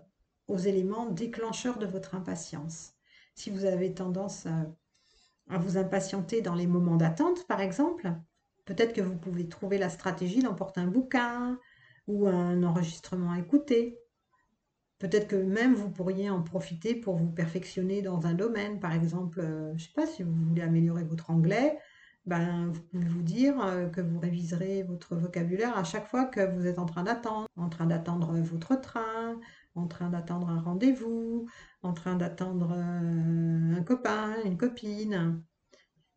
aux 0.49 0.59
éléments 0.59 1.07
déclencheurs 1.07 1.79
de 1.79 1.87
votre 1.87 2.15
impatience. 2.15 2.95
Si 3.35 3.51
vous 3.51 3.65
avez 3.65 3.95
tendance 3.95 4.47
à, 4.47 5.59
vous 5.59 5.77
impatienter 5.77 6.43
dans 6.43 6.55
les 6.55 6.67
moments 6.67 6.97
d'attente, 6.97 7.47
par 7.47 7.61
exemple, 7.61 8.13
peut-être 8.65 8.93
que 8.93 9.01
vous 9.01 9.17
pouvez 9.17 9.49
trouver 9.49 9.79
la 9.79 9.89
stratégie 9.89 10.43
d'emporter 10.43 10.81
un 10.81 10.87
bouquin 10.87 11.59
ou 12.11 12.27
un 12.27 12.63
enregistrement 12.63 13.33
à 13.33 13.39
écouter. 13.39 13.99
Peut-être 14.99 15.29
que 15.29 15.37
même 15.37 15.75
vous 15.75 15.91
pourriez 15.91 16.29
en 16.29 16.43
profiter 16.43 16.95
pour 16.95 17.17
vous 17.17 17.31
perfectionner 17.31 18.03
dans 18.03 18.27
un 18.27 18.35
domaine. 18.35 18.81
Par 18.81 18.93
exemple, 18.93 19.41
euh, 19.41 19.69
je 19.71 19.73
ne 19.75 19.79
sais 19.79 19.93
pas 19.95 20.07
si 20.07 20.23
vous 20.23 20.35
voulez 20.35 20.63
améliorer 20.63 21.05
votre 21.05 21.31
anglais, 21.31 21.79
ben, 22.27 22.69
vous 22.69 22.83
pouvez 22.83 23.09
vous 23.09 23.23
dire 23.23 23.59
euh, 23.65 23.89
que 23.89 24.03
vous 24.03 24.19
réviserez 24.19 24.83
votre 24.83 25.17
vocabulaire 25.17 25.77
à 25.79 25.85
chaque 25.85 26.07
fois 26.07 26.27
que 26.27 26.55
vous 26.55 26.67
êtes 26.67 26.79
en 26.79 26.85
train 26.85 27.03
d'attendre, 27.03 27.49
en 27.57 27.71
train 27.71 27.87
d'attendre 27.87 28.35
votre 28.41 28.79
train, 28.79 29.41
en 29.75 29.87
train 29.87 30.11
d'attendre 30.11 30.51
un 30.51 30.61
rendez-vous, 30.61 31.47
en 31.83 31.95
train 31.95 32.17
d'attendre 32.17 32.73
euh, 32.77 33.77
un 33.79 33.83
copain, 33.83 34.35
une 34.45 34.59
copine. 34.59 35.43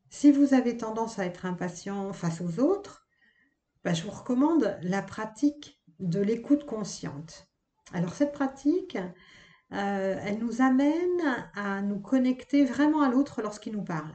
Si 0.09 0.31
vous 0.31 0.53
avez 0.53 0.75
tendance 0.75 1.19
à 1.19 1.25
être 1.25 1.45
impatient 1.45 2.11
face 2.11 2.41
aux 2.41 2.59
autres, 2.59 3.07
ben, 3.85 3.93
je 3.93 4.03
vous 4.03 4.11
recommande 4.11 4.77
la 4.81 5.01
pratique 5.01 5.81
de 6.03 6.19
l'écoute 6.19 6.65
consciente. 6.65 7.47
Alors 7.93 8.13
cette 8.13 8.33
pratique, 8.33 8.97
euh, 9.71 10.19
elle 10.21 10.39
nous 10.39 10.61
amène 10.61 11.47
à 11.55 11.81
nous 11.81 11.99
connecter 11.99 12.65
vraiment 12.65 13.01
à 13.01 13.09
l'autre 13.09 13.41
lorsqu'il 13.41 13.73
nous 13.73 13.83
parle, 13.83 14.11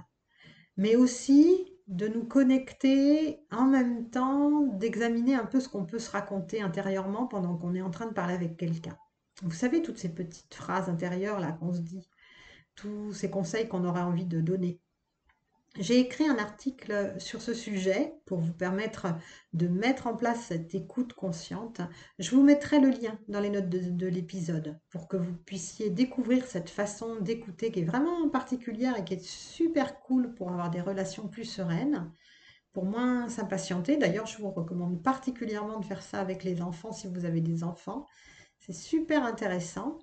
mais 0.76 0.96
aussi 0.96 1.74
de 1.86 2.06
nous 2.06 2.24
connecter 2.24 3.40
en 3.50 3.64
même 3.64 4.10
temps, 4.10 4.60
d'examiner 4.60 5.34
un 5.34 5.46
peu 5.46 5.58
ce 5.58 5.68
qu'on 5.68 5.86
peut 5.86 5.98
se 5.98 6.10
raconter 6.10 6.60
intérieurement 6.60 7.26
pendant 7.26 7.56
qu'on 7.56 7.74
est 7.74 7.82
en 7.82 7.90
train 7.90 8.06
de 8.06 8.12
parler 8.12 8.34
avec 8.34 8.58
quelqu'un. 8.58 8.96
Vous 9.42 9.52
savez, 9.52 9.80
toutes 9.82 9.98
ces 9.98 10.12
petites 10.12 10.54
phrases 10.54 10.90
intérieures 10.90 11.40
là 11.40 11.52
qu'on 11.52 11.72
se 11.72 11.80
dit, 11.80 12.10
tous 12.74 13.12
ces 13.12 13.30
conseils 13.30 13.68
qu'on 13.68 13.84
aurait 13.84 14.02
envie 14.02 14.26
de 14.26 14.40
donner. 14.40 14.80
J'ai 15.78 16.00
écrit 16.00 16.26
un 16.26 16.38
article 16.38 17.14
sur 17.18 17.40
ce 17.40 17.54
sujet 17.54 18.12
pour 18.26 18.40
vous 18.40 18.52
permettre 18.52 19.06
de 19.52 19.68
mettre 19.68 20.08
en 20.08 20.16
place 20.16 20.46
cette 20.48 20.74
écoute 20.74 21.12
consciente. 21.12 21.80
Je 22.18 22.34
vous 22.34 22.42
mettrai 22.42 22.80
le 22.80 22.90
lien 22.90 23.16
dans 23.28 23.38
les 23.38 23.48
notes 23.48 23.68
de, 23.68 24.06
l'épisode 24.08 24.80
pour 24.90 25.06
que 25.06 25.16
vous 25.16 25.36
puissiez 25.46 25.90
découvrir 25.90 26.44
cette 26.46 26.68
façon 26.68 27.20
d'écouter 27.20 27.70
qui 27.70 27.80
est 27.80 27.84
vraiment 27.84 28.28
particulière 28.28 28.98
et 28.98 29.04
qui 29.04 29.14
est 29.14 29.24
super 29.24 30.00
cool 30.00 30.34
pour 30.34 30.50
avoir 30.50 30.68
des 30.70 30.80
relations 30.80 31.28
plus 31.28 31.44
sereines, 31.44 32.12
pour 32.72 32.84
moins 32.84 33.28
s'impatienter. 33.28 33.96
D'ailleurs, 33.96 34.26
je 34.26 34.38
vous 34.38 34.50
recommande 34.50 35.00
particulièrement 35.00 35.78
de 35.78 35.84
faire 35.84 36.02
ça 36.02 36.18
avec 36.18 36.42
les 36.42 36.60
enfants 36.60 36.90
si 36.90 37.06
vous 37.06 37.24
avez 37.24 37.40
des 37.40 37.62
enfants. 37.62 38.04
C'est 38.58 38.74
super 38.74 39.24
intéressant. 39.24 40.00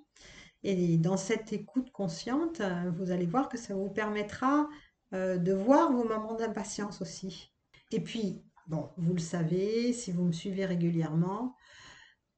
Et 0.63 0.97
dans 0.97 1.17
cette 1.17 1.53
écoute 1.53 1.91
consciente, 1.91 2.61
vous 2.97 3.11
allez 3.11 3.27
voir 3.27 3.49
que 3.49 3.57
ça 3.57 3.75
vous 3.75 3.89
permettra 3.89 4.67
euh, 5.15 5.37
de 5.37 5.53
voir 5.53 5.93
vos 5.93 6.03
moments 6.03 6.35
d'impatience 6.35 7.01
aussi. 7.01 7.53
Et 7.91 8.01
puis, 8.01 8.43
bon, 8.67 8.89
vous 8.97 9.13
le 9.13 9.19
savez, 9.19 9.93
si 9.93 10.11
vous 10.11 10.25
me 10.25 10.33
suivez 10.33 10.65
régulièrement, 10.65 11.55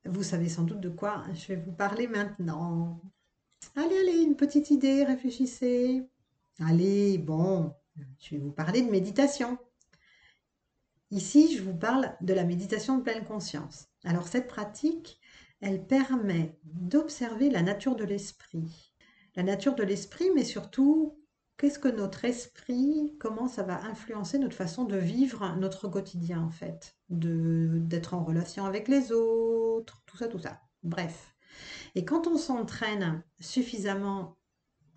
vous 0.05 0.21
savez 0.21 0.47
sans 0.47 0.63
doute 0.63 0.79
de 0.79 0.89
quoi 0.89 1.23
je 1.33 1.47
vais 1.47 1.55
vous 1.55 1.71
parler 1.71 2.07
maintenant. 2.07 3.01
Allez, 3.75 3.97
allez, 3.97 4.21
une 4.21 4.35
petite 4.35 4.69
idée, 4.69 5.03
réfléchissez. 5.03 6.07
Allez, 6.59 7.17
bon, 7.17 7.73
je 8.19 8.35
vais 8.35 8.41
vous 8.41 8.51
parler 8.51 8.83
de 8.83 8.91
méditation. 8.91 9.57
Ici, 11.09 11.57
je 11.57 11.63
vous 11.63 11.75
parle 11.75 12.15
de 12.21 12.33
la 12.33 12.43
méditation 12.43 12.99
de 12.99 13.03
pleine 13.03 13.25
conscience. 13.25 13.87
Alors, 14.03 14.27
cette 14.27 14.47
pratique, 14.47 15.19
elle 15.61 15.87
permet 15.87 16.59
d'observer 16.63 17.49
la 17.49 17.63
nature 17.63 17.95
de 17.95 18.03
l'esprit. 18.03 18.93
La 19.35 19.41
nature 19.41 19.73
de 19.73 19.83
l'esprit, 19.83 20.29
mais 20.35 20.43
surtout 20.43 21.16
qu'est-ce 21.57 21.79
que 21.79 21.87
notre 21.87 22.25
esprit, 22.25 23.15
comment 23.19 23.47
ça 23.47 23.63
va 23.63 23.83
influencer 23.83 24.39
notre 24.39 24.55
façon 24.55 24.85
de 24.85 24.97
vivre 24.97 25.55
notre 25.59 25.87
quotidien 25.87 26.41
en 26.41 26.49
fait, 26.49 26.95
d'être 27.09 28.13
en 28.13 28.23
relation 28.23 28.65
avec 28.65 28.87
les 28.87 29.11
autres, 29.11 30.03
tout 30.05 30.17
ça, 30.17 30.27
tout 30.27 30.39
ça. 30.39 30.61
Bref. 30.83 31.35
Et 31.95 32.05
quand 32.05 32.27
on 32.27 32.37
s'entraîne 32.37 33.23
suffisamment 33.39 34.37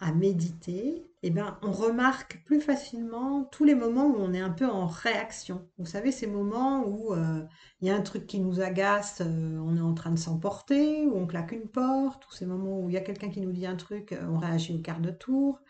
à 0.00 0.12
méditer, 0.12 1.06
eh 1.22 1.30
ben, 1.30 1.58
on 1.62 1.72
remarque 1.72 2.42
plus 2.46 2.60
facilement 2.60 3.44
tous 3.44 3.64
les 3.64 3.74
moments 3.74 4.06
où 4.06 4.16
on 4.18 4.32
est 4.32 4.40
un 4.40 4.50
peu 4.50 4.66
en 4.66 4.86
réaction. 4.86 5.68
Vous 5.76 5.84
savez, 5.84 6.10
ces 6.12 6.26
moments 6.26 6.86
où 6.86 7.12
euh, 7.12 7.44
il 7.80 7.88
y 7.88 7.90
a 7.90 7.96
un 7.96 8.00
truc 8.00 8.26
qui 8.26 8.40
nous 8.40 8.62
agace, 8.62 9.20
euh, 9.20 9.58
on 9.58 9.76
est 9.76 9.82
en 9.82 9.92
train 9.92 10.10
de 10.10 10.18
s'emporter, 10.18 11.06
où 11.06 11.16
on 11.16 11.26
claque 11.26 11.52
une 11.52 11.68
porte, 11.68 12.26
ou 12.26 12.32
ces 12.32 12.46
moments 12.46 12.80
où 12.80 12.88
il 12.88 12.94
y 12.94 12.98
a 12.98 13.02
quelqu'un 13.02 13.28
qui 13.28 13.42
nous 13.42 13.52
dit 13.52 13.66
un 13.66 13.76
truc, 13.76 14.12
euh, 14.12 14.26
on 14.30 14.38
réagit 14.38 14.74
au 14.74 14.78
quart 14.78 15.00
de 15.00 15.10
tour. 15.10 15.60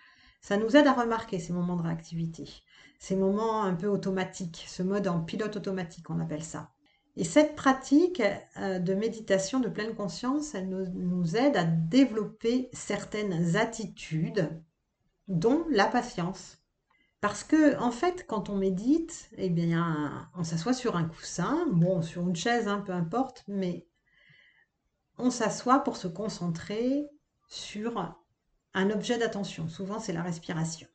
Ça 0.41 0.57
nous 0.57 0.77
aide 0.77 0.87
à 0.87 0.93
remarquer 0.93 1.39
ces 1.39 1.53
moments 1.53 1.77
de 1.77 1.83
réactivité, 1.83 2.49
ces 2.99 3.17
moments 3.17 3.63
un 3.63 3.75
peu 3.75 3.87
automatiques, 3.87 4.65
ce 4.69 4.83
mode 4.83 5.09
en 5.09 5.21
pilote 5.21 5.57
automatique, 5.57 6.11
on 6.11 6.21
appelle 6.21 6.45
ça. 6.45 6.71
Et 7.17 7.25
cette 7.25 7.57
pratique 7.57 8.23
euh, 8.57 8.79
de 8.79 8.95
méditation 8.95 9.61
de 9.61 9.69
pleine 9.69 9.95
conscience, 9.95 10.55
elle 10.55 10.69
nous, 10.69 11.37
aide 11.37 11.57
à 11.57 11.65
développer 11.65 12.71
certaines 12.73 13.57
attitudes, 13.57 14.49
dont 15.29 15.67
la 15.71 15.87
patience. 15.87 16.59
Parce 17.21 17.45
que, 17.45 17.79
en 17.79 17.91
fait, 17.91 18.27
quand 18.27 18.49
on 18.49 18.57
médite, 18.57 19.29
eh 19.37 19.51
bien, 19.51 20.31
on 20.35 20.45
s'assoit 20.45 20.73
sur 20.73 20.97
un 20.97 21.05
coussin, 21.05 21.67
bon, 21.71 22.01
sur 22.01 22.27
une 22.27 22.37
chaise, 22.37 22.69
hein, 22.69 22.83
peu 22.87 22.93
importe, 22.93 23.45
mais 23.47 23.87
on 25.19 25.31
s'assoit 25.31 25.81
pour 25.81 25.97
se 25.97 26.09
concentrer 26.09 27.07
sur 27.49 28.20
un 28.75 28.91
objet 28.91 29.19
d'attention. 29.19 29.69
Souvent, 29.69 29.99
c'est 29.99 30.13
la 30.13 30.23
respiration. 30.23 30.89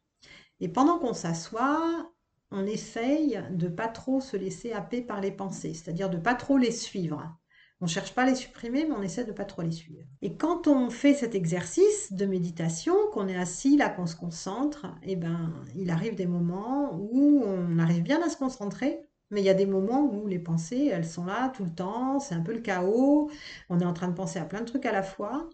Et 0.60 0.70
pendant 0.70 1.00
qu'on 1.00 1.14
s'assoit, 1.14 2.12
on 2.52 2.66
essaye 2.66 3.42
de 3.52 3.68
pas 3.68 3.88
trop 3.88 4.22
se 4.22 4.38
laisser 4.38 4.72
happer 4.72 5.02
par 5.02 5.22
les 5.22 5.32
pensées, 5.32 5.74
c'est-à-dire 5.74 6.10
de 6.10 6.18
pas 6.18 6.36
trop 6.36 6.58
les 6.58 6.72
suivre. 6.72 7.38
On 7.82 7.86
ne 7.86 7.90
cherche 7.90 8.16
pas 8.16 8.24
à 8.24 8.26
les 8.26 8.36
supprimer, 8.36 8.86
mais 8.86 8.96
on 8.96 9.02
essaie 9.02 9.26
de 9.26 9.34
pas 9.34 9.44
trop 9.44 9.62
les 9.62 9.72
suivre. 9.72 10.06
Et 10.22 10.38
quand 10.38 10.68
on 10.68 10.90
fait 10.90 11.14
cet 11.14 11.36
exercice 11.36 12.14
de 12.14 12.26
méditation, 12.26 12.96
qu'on 13.12 13.28
est 13.28 13.36
assis 13.36 13.76
là, 13.76 13.90
qu'on 13.90 14.06
se 14.06 14.16
concentre, 14.16 14.88
eh 15.04 15.18
ben, 15.18 15.54
il 15.76 15.90
arrive 15.90 16.16
des 16.16 16.26
moments 16.26 16.94
où 16.94 17.44
on 17.46 17.78
arrive 17.78 18.04
bien 18.04 18.22
à 18.26 18.30
se 18.30 18.38
concentrer, 18.38 19.02
mais 19.30 19.42
il 19.42 19.46
y 19.46 19.50
a 19.50 19.54
des 19.54 19.66
moments 19.66 20.04
où 20.04 20.26
les 20.28 20.40
pensées, 20.40 20.90
elles 20.92 21.06
sont 21.06 21.26
là 21.26 21.50
tout 21.50 21.66
le 21.66 21.74
temps, 21.74 22.20
c'est 22.20 22.36
un 22.36 22.42
peu 22.42 22.54
le 22.54 22.62
chaos, 22.62 23.30
on 23.70 23.80
est 23.82 23.86
en 23.86 23.94
train 23.94 24.08
de 24.08 24.14
penser 24.14 24.40
à 24.40 24.46
plein 24.46 24.62
de 24.62 24.66
trucs 24.66 24.86
à 24.86 24.94
la 24.94 25.04
fois. 25.04 25.50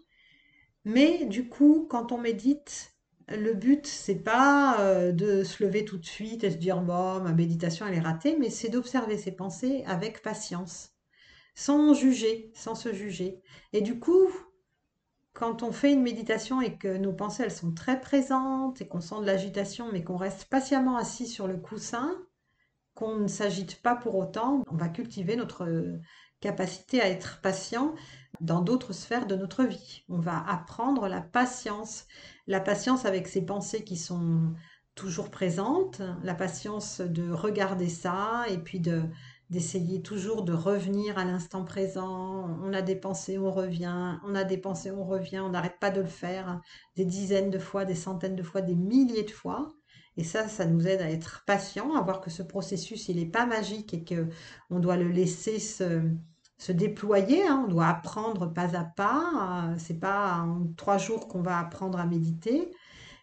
Mais 0.84 1.26
du 1.26 1.48
coup, 1.48 1.86
quand 1.88 2.12
on 2.12 2.18
médite, 2.18 2.92
le 3.28 3.54
but, 3.54 3.86
c'est 3.86 4.16
pas 4.22 4.80
euh, 4.80 5.12
de 5.12 5.44
se 5.44 5.62
lever 5.64 5.84
tout 5.84 5.98
de 5.98 6.04
suite 6.06 6.44
et 6.44 6.50
se 6.50 6.56
dire 6.56 6.80
bon, 6.80 7.20
ma 7.20 7.32
méditation 7.32 7.86
elle 7.86 7.94
est 7.94 8.00
ratée, 8.00 8.36
mais 8.38 8.50
c'est 8.50 8.68
d'observer 8.68 9.16
ses 9.16 9.32
pensées 9.32 9.84
avec 9.86 10.22
patience, 10.22 10.92
sans 11.54 11.94
juger, 11.94 12.50
sans 12.54 12.74
se 12.74 12.92
juger. 12.92 13.42
Et 13.72 13.80
du 13.80 13.98
coup, 13.98 14.28
quand 15.32 15.62
on 15.62 15.72
fait 15.72 15.92
une 15.92 16.02
méditation 16.02 16.60
et 16.60 16.76
que 16.76 16.96
nos 16.96 17.12
pensées 17.12 17.44
elles 17.44 17.52
sont 17.52 17.72
très 17.72 18.00
présentes 18.00 18.80
et 18.80 18.88
qu'on 18.88 19.00
sent 19.00 19.20
de 19.20 19.26
l'agitation, 19.26 19.90
mais 19.92 20.02
qu'on 20.04 20.16
reste 20.16 20.46
patiemment 20.46 20.96
assis 20.96 21.26
sur 21.26 21.46
le 21.46 21.56
coussin, 21.56 22.12
qu'on 22.94 23.16
ne 23.16 23.28
s'agite 23.28 23.80
pas 23.82 23.96
pour 23.96 24.16
autant, 24.16 24.64
on 24.70 24.76
va 24.76 24.88
cultiver 24.88 25.36
notre 25.36 25.66
capacité 26.40 27.00
à 27.00 27.08
être 27.08 27.40
patient 27.40 27.94
dans 28.40 28.60
d'autres 28.60 28.92
sphères 28.92 29.26
de 29.26 29.36
notre 29.36 29.64
vie. 29.64 30.04
On 30.08 30.18
va 30.18 30.42
apprendre 30.48 31.08
la 31.08 31.20
patience, 31.20 32.06
la 32.46 32.60
patience 32.60 33.04
avec 33.04 33.28
ces 33.28 33.44
pensées 33.44 33.84
qui 33.84 33.96
sont 33.96 34.52
toujours 34.94 35.30
présentes, 35.30 36.02
la 36.22 36.34
patience 36.34 37.00
de 37.00 37.30
regarder 37.30 37.88
ça 37.88 38.44
et 38.48 38.58
puis 38.58 38.80
de 38.80 39.02
d'essayer 39.50 40.00
toujours 40.00 40.44
de 40.44 40.54
revenir 40.54 41.18
à 41.18 41.26
l'instant 41.26 41.62
présent. 41.62 42.48
On 42.62 42.72
a 42.72 42.80
des 42.80 42.96
pensées, 42.96 43.36
on 43.36 43.50
revient, 43.52 44.18
on 44.26 44.34
a 44.34 44.44
des 44.44 44.56
pensées, 44.56 44.90
on 44.90 45.04
revient, 45.04 45.40
on 45.40 45.50
n'arrête 45.50 45.78
pas 45.78 45.90
de 45.90 46.00
le 46.00 46.06
faire 46.06 46.62
des 46.96 47.04
dizaines 47.04 47.50
de 47.50 47.58
fois, 47.58 47.84
des 47.84 47.94
centaines 47.94 48.34
de 48.34 48.42
fois, 48.42 48.62
des 48.62 48.74
milliers 48.74 49.24
de 49.24 49.30
fois. 49.30 49.74
Et 50.16 50.24
ça, 50.24 50.48
ça 50.48 50.64
nous 50.64 50.86
aide 50.86 51.02
à 51.02 51.10
être 51.10 51.44
patient, 51.46 51.94
à 51.94 52.00
voir 52.00 52.22
que 52.22 52.30
ce 52.30 52.42
processus, 52.42 53.10
il 53.10 53.16
n'est 53.16 53.26
pas 53.26 53.44
magique 53.44 53.92
et 53.92 54.04
que 54.04 54.28
on 54.70 54.78
doit 54.78 54.96
le 54.96 55.08
laisser 55.08 55.58
se, 55.58 56.02
se 56.62 56.72
déployer. 56.72 57.46
hein. 57.46 57.62
On 57.66 57.68
doit 57.68 57.86
apprendre 57.88 58.52
pas 58.52 58.76
à 58.76 58.84
pas. 58.84 59.70
euh, 59.72 59.74
C'est 59.78 59.98
pas 60.00 60.38
en 60.42 60.66
trois 60.76 60.98
jours 60.98 61.28
qu'on 61.28 61.42
va 61.42 61.58
apprendre 61.58 61.98
à 61.98 62.06
méditer. 62.06 62.70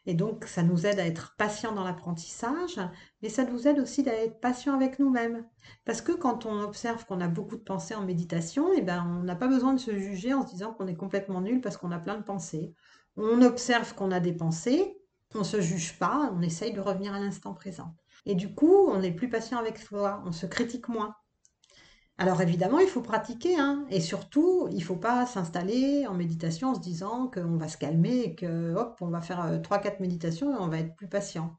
Et 0.06 0.14
donc, 0.16 0.46
ça 0.46 0.64
nous 0.64 0.86
aide 0.88 1.00
à 1.00 1.06
être 1.06 1.36
patient 1.38 1.72
dans 1.74 1.84
l'apprentissage, 1.84 2.80
mais 3.22 3.30
ça 3.30 3.44
nous 3.46 3.68
aide 3.68 3.80
aussi 3.80 4.08
à 4.10 4.14
être 4.24 4.40
patient 4.40 4.74
avec 4.76 5.00
nous-mêmes. 5.00 5.46
Parce 5.86 6.02
que 6.02 6.12
quand 6.14 6.46
on 6.46 6.62
observe 6.62 7.06
qu'on 7.06 7.22
a 7.22 7.28
beaucoup 7.28 7.58
de 7.58 7.62
pensées 7.64 7.96
en 7.96 8.04
méditation, 8.06 8.72
eh 8.76 8.82
ben, 8.82 9.06
on 9.22 9.24
n'a 9.24 9.36
pas 9.36 9.48
besoin 9.48 9.74
de 9.74 9.80
se 9.80 9.98
juger 9.98 10.34
en 10.34 10.46
se 10.46 10.54
disant 10.54 10.74
qu'on 10.74 10.88
est 10.88 10.96
complètement 10.96 11.42
nul 11.42 11.62
parce 11.62 11.78
qu'on 11.78 11.92
a 11.92 12.00
plein 12.00 12.18
de 12.18 12.24
pensées. 12.24 12.74
On 13.18 13.42
observe 13.44 13.94
qu'on 13.96 14.12
a 14.12 14.20
des 14.20 14.34
pensées, 14.34 14.98
on 15.36 15.40
ne 15.40 15.44
se 15.44 15.62
juge 15.62 15.98
pas, 16.00 16.32
on 16.36 16.42
essaye 16.42 16.74
de 16.74 16.82
revenir 16.82 17.14
à 17.14 17.20
l'instant 17.20 17.54
présent. 17.54 17.96
Et 18.26 18.36
du 18.36 18.54
coup, 18.56 18.88
on 18.90 19.02
est 19.02 19.12
plus 19.12 19.30
patient 19.30 19.60
avec 19.60 19.78
soi, 19.78 20.24
on 20.26 20.32
se 20.32 20.46
critique 20.48 20.88
moins. 20.90 21.16
Alors 22.22 22.42
évidemment, 22.42 22.80
il 22.80 22.88
faut 22.90 23.02
pratiquer, 23.02 23.58
hein, 23.58 23.86
et 23.90 24.02
surtout, 24.02 24.68
il 24.72 24.80
ne 24.80 24.84
faut 24.84 24.98
pas 24.98 25.26
s'installer 25.26 26.06
en 26.06 26.14
méditation 26.14 26.72
en 26.72 26.76
se 26.76 26.82
disant 26.82 27.32
qu'on 27.34 27.56
va 27.56 27.70
se 27.70 27.78
calmer 27.78 28.20
et 28.20 28.36
que 28.36 28.76
hop, 28.76 28.98
on 29.00 29.08
va 29.08 29.22
faire 29.22 29.42
euh, 29.46 29.58
trois, 29.60 29.80
quatre 29.80 30.02
méditations 30.02 30.54
et 30.54 30.60
on 30.60 30.68
va 30.68 30.80
être 30.80 30.96
plus 30.98 31.08
patient. 31.08 31.58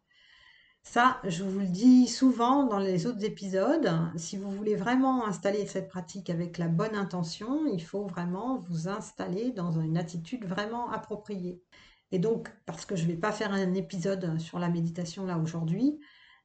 Ça, 0.82 1.18
je 1.24 1.44
vous 1.44 1.60
le 1.60 1.66
dis 1.66 2.06
souvent 2.08 2.64
dans 2.64 2.78
les 2.78 3.06
autres 3.06 3.24
épisodes, 3.24 3.90
si 4.16 4.36
vous 4.36 4.50
voulez 4.50 4.76
vraiment 4.76 5.26
installer 5.26 5.66
cette 5.66 5.88
pratique 5.88 6.28
avec 6.28 6.58
la 6.58 6.68
bonne 6.68 6.94
intention, 6.94 7.64
il 7.72 7.82
faut 7.82 8.06
vraiment 8.06 8.58
vous 8.58 8.86
installer 8.86 9.52
dans 9.52 9.72
une 9.80 9.96
attitude 9.96 10.44
vraiment 10.44 10.90
appropriée. 10.90 11.62
Et 12.12 12.18
donc, 12.18 12.52
parce 12.66 12.84
que 12.84 12.96
je 12.96 13.04
ne 13.04 13.08
vais 13.08 13.16
pas 13.16 13.32
faire 13.32 13.52
un 13.52 13.72
épisode 13.72 14.38
sur 14.38 14.58
la 14.58 14.68
méditation 14.68 15.24
là 15.24 15.38
aujourd'hui, 15.38 16.00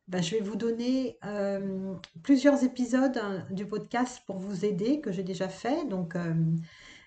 ben, 0.07 0.21
je 0.21 0.31
vais 0.35 0.41
vous 0.41 0.55
donner 0.55 1.17
euh, 1.25 1.95
plusieurs 2.21 2.63
épisodes 2.63 3.17
hein, 3.17 3.45
du 3.49 3.65
podcast 3.65 4.21
pour 4.27 4.37
vous 4.37 4.63
aider 4.63 5.01
que 5.01 5.11
j'ai 5.11 5.23
déjà 5.23 5.49
fait. 5.49 5.85
Donc, 5.87 6.15
euh, 6.15 6.33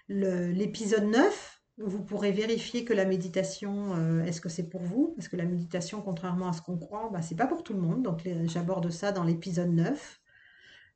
l'épisode 0.09 1.05
9, 1.05 1.63
où 1.79 1.89
vous 1.89 2.03
pourrez 2.03 2.33
vérifier 2.33 2.85
que 2.85 2.93
la 2.93 3.05
méditation, 3.05 3.95
euh, 3.95 4.25
est-ce 4.25 4.41
que 4.41 4.49
c'est 4.49 4.69
pour 4.69 4.83
vous? 4.83 5.13
Parce 5.17 5.29
que 5.29 5.37
la 5.37 5.45
méditation, 5.45 6.03
contrairement 6.03 6.49
à 6.49 6.53
ce 6.53 6.61
qu'on 6.61 6.77
croit, 6.77 7.09
ben, 7.13 7.23
c'est 7.23 7.37
pas 7.37 7.47
pour 7.47 7.63
tout 7.63 7.73
le 7.73 7.81
monde. 7.81 8.03
Donc, 8.03 8.29
j'aborde 8.47 8.91
ça 8.91 9.13
dans 9.13 9.25
l'épisode 9.25 9.71
9. 9.71 10.21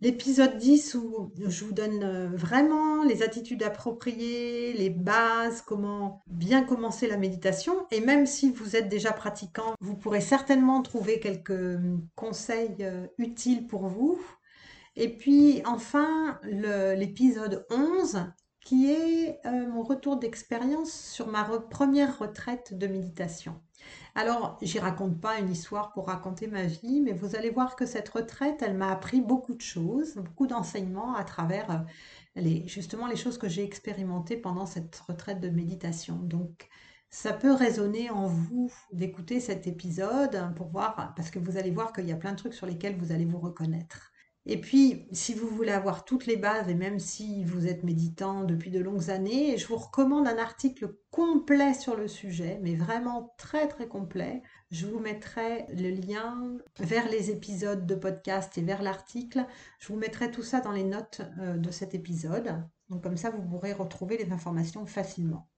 L'épisode 0.02 0.58
10 0.58 0.96
où 0.96 1.30
je 1.46 1.64
vous 1.64 1.72
donne 1.72 2.02
euh, 2.02 2.28
vraiment 2.32 3.04
les 3.04 3.22
attitudes 3.22 3.62
appropriées, 3.62 4.72
les 4.72 4.90
bases, 4.90 5.62
comment 5.62 6.24
bien 6.26 6.64
commencer 6.64 7.06
la 7.06 7.16
méditation. 7.16 7.86
Et 7.92 8.00
même 8.00 8.26
si 8.26 8.50
vous 8.50 8.74
êtes 8.74 8.88
déjà 8.88 9.12
pratiquant, 9.12 9.74
vous 9.80 9.94
pourrez 9.96 10.20
certainement 10.20 10.82
trouver 10.82 11.20
quelques 11.20 11.52
euh, 11.52 11.98
conseils 12.16 12.74
euh, 12.80 13.06
utiles 13.16 13.68
pour 13.68 13.86
vous. 13.86 14.20
Et 14.96 15.16
puis 15.16 15.62
enfin, 15.66 16.40
l'épisode 16.42 17.64
11 17.70 18.26
qui 18.60 18.90
est 18.92 19.40
mon 19.44 19.82
retour 19.82 20.18
d'expérience 20.18 20.92
sur 20.92 21.28
ma 21.28 21.42
re- 21.44 21.68
première 21.68 22.18
retraite 22.18 22.76
de 22.76 22.86
méditation. 22.86 23.60
Alors, 24.14 24.58
j'y 24.62 24.78
raconte 24.78 25.20
pas 25.20 25.38
une 25.38 25.50
histoire 25.50 25.92
pour 25.92 26.06
raconter 26.08 26.46
ma 26.46 26.64
vie, 26.64 27.00
mais 27.00 27.12
vous 27.12 27.34
allez 27.36 27.50
voir 27.50 27.76
que 27.76 27.86
cette 27.86 28.08
retraite, 28.10 28.62
elle 28.62 28.76
m'a 28.76 28.90
appris 28.90 29.20
beaucoup 29.22 29.54
de 29.54 29.60
choses, 29.62 30.16
beaucoup 30.16 30.46
d'enseignements 30.46 31.14
à 31.14 31.24
travers 31.24 31.84
euh, 32.36 32.60
justement 32.66 33.06
les 33.06 33.16
choses 33.16 33.38
que 33.38 33.48
j'ai 33.48 33.64
expérimentées 33.64 34.36
pendant 34.36 34.66
cette 34.66 34.96
retraite 35.08 35.40
de 35.40 35.48
méditation. 35.48 36.16
Donc, 36.16 36.68
ça 37.10 37.32
peut 37.32 37.52
résonner 37.52 38.10
en 38.10 38.26
vous 38.26 38.70
d'écouter 38.92 39.40
cet 39.40 39.66
épisode 39.66 40.34
hein, 40.36 40.52
pour 40.56 40.68
voir, 40.68 41.14
parce 41.16 41.30
que 41.30 41.38
vous 41.38 41.56
allez 41.56 41.70
voir 41.70 41.92
qu'il 41.92 42.06
y 42.06 42.12
a 42.12 42.16
plein 42.16 42.32
de 42.32 42.36
trucs 42.38 42.54
sur 42.54 42.66
lesquels 42.66 42.96
vous 42.98 43.12
allez 43.12 43.26
vous 43.26 43.38
reconnaître. 43.38 44.11
Et 44.44 44.60
puis, 44.60 45.06
si 45.12 45.34
vous 45.34 45.46
voulez 45.46 45.70
avoir 45.70 46.04
toutes 46.04 46.26
les 46.26 46.36
bases, 46.36 46.68
et 46.68 46.74
même 46.74 46.98
si 46.98 47.44
vous 47.44 47.68
êtes 47.68 47.84
méditant 47.84 48.42
depuis 48.42 48.70
de 48.70 48.80
longues 48.80 49.08
années, 49.08 49.56
je 49.56 49.68
vous 49.68 49.76
recommande 49.76 50.26
un 50.26 50.38
article 50.38 50.96
complet 51.12 51.74
sur 51.74 51.96
le 51.96 52.08
sujet, 52.08 52.58
mais 52.60 52.74
vraiment 52.74 53.34
très 53.38 53.68
très 53.68 53.86
complet. 53.86 54.42
Je 54.72 54.86
vous 54.86 54.98
mettrai 54.98 55.66
le 55.68 55.90
lien 55.90 56.58
vers 56.80 57.08
les 57.08 57.30
épisodes 57.30 57.86
de 57.86 57.94
podcast 57.94 58.58
et 58.58 58.62
vers 58.62 58.82
l'article. 58.82 59.46
Je 59.78 59.88
vous 59.92 59.98
mettrai 59.98 60.30
tout 60.32 60.42
ça 60.42 60.60
dans 60.60 60.72
les 60.72 60.84
notes 60.84 61.20
euh, 61.38 61.56
de 61.56 61.70
cet 61.70 61.94
épisode. 61.94 62.64
Donc 62.88 63.02
comme 63.02 63.16
ça, 63.16 63.30
vous 63.30 63.42
pourrez 63.42 63.72
retrouver 63.72 64.16
les 64.18 64.32
informations 64.32 64.86
facilement. 64.86 65.51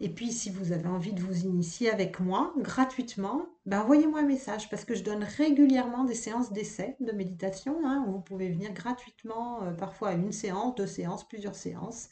Et 0.00 0.08
puis, 0.08 0.32
si 0.32 0.50
vous 0.50 0.72
avez 0.72 0.88
envie 0.88 1.12
de 1.12 1.22
vous 1.22 1.44
initier 1.44 1.90
avec 1.90 2.18
moi 2.20 2.52
gratuitement, 2.58 3.46
ben 3.64 3.80
envoyez-moi 3.82 4.20
un 4.20 4.26
message 4.26 4.68
parce 4.68 4.84
que 4.84 4.94
je 4.94 5.04
donne 5.04 5.22
régulièrement 5.22 6.04
des 6.04 6.14
séances 6.14 6.52
d'essai 6.52 6.96
de 7.00 7.12
méditation. 7.12 7.86
hein, 7.86 8.04
où 8.06 8.12
vous 8.12 8.20
pouvez 8.20 8.50
venir 8.50 8.72
gratuitement, 8.72 9.62
euh, 9.62 9.72
parfois 9.72 10.12
une 10.12 10.32
séance, 10.32 10.74
deux 10.74 10.86
séances, 10.86 11.26
plusieurs 11.28 11.54
séances. 11.54 12.08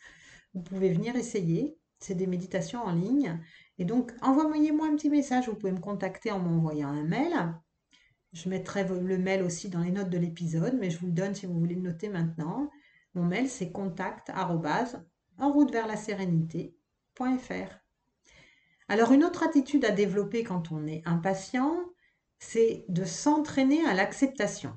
Vous 0.54 0.62
pouvez 0.62 0.92
venir 0.92 1.16
essayer. 1.16 1.76
C'est 1.98 2.14
des 2.14 2.26
méditations 2.26 2.82
en 2.82 2.92
ligne. 2.92 3.40
Et 3.78 3.84
donc, 3.84 4.12
envoyez-moi 4.22 4.86
un 4.88 4.96
petit 4.96 5.10
message. 5.10 5.48
Vous 5.48 5.56
pouvez 5.56 5.72
me 5.72 5.80
contacter 5.80 6.30
en 6.30 6.38
m'envoyant 6.38 6.88
un 6.88 7.04
mail. 7.04 7.54
Je 8.32 8.48
mettrai 8.48 8.84
le 8.84 9.18
mail 9.18 9.42
aussi 9.42 9.68
dans 9.68 9.80
les 9.80 9.90
notes 9.90 10.10
de 10.10 10.18
l'épisode, 10.18 10.76
mais 10.80 10.90
je 10.90 10.98
vous 10.98 11.06
le 11.06 11.12
donne 11.12 11.34
si 11.34 11.46
vous 11.46 11.58
voulez 11.58 11.74
le 11.74 11.82
noter 11.82 12.08
maintenant. 12.08 12.70
Mon 13.14 13.24
mail, 13.24 13.48
c'est 13.48 13.70
contact 13.70 14.30
en 14.30 15.52
route 15.52 15.70
vers 15.70 15.86
la 15.86 15.96
Alors, 18.88 19.12
une 19.12 19.24
autre 19.24 19.42
attitude 19.42 19.84
à 19.84 19.90
développer 19.90 20.44
quand 20.44 20.72
on 20.72 20.86
est 20.86 21.02
impatient, 21.06 21.76
c'est 22.38 22.84
de 22.88 23.04
s'entraîner 23.04 23.84
à 23.86 23.94
l'acceptation. 23.94 24.76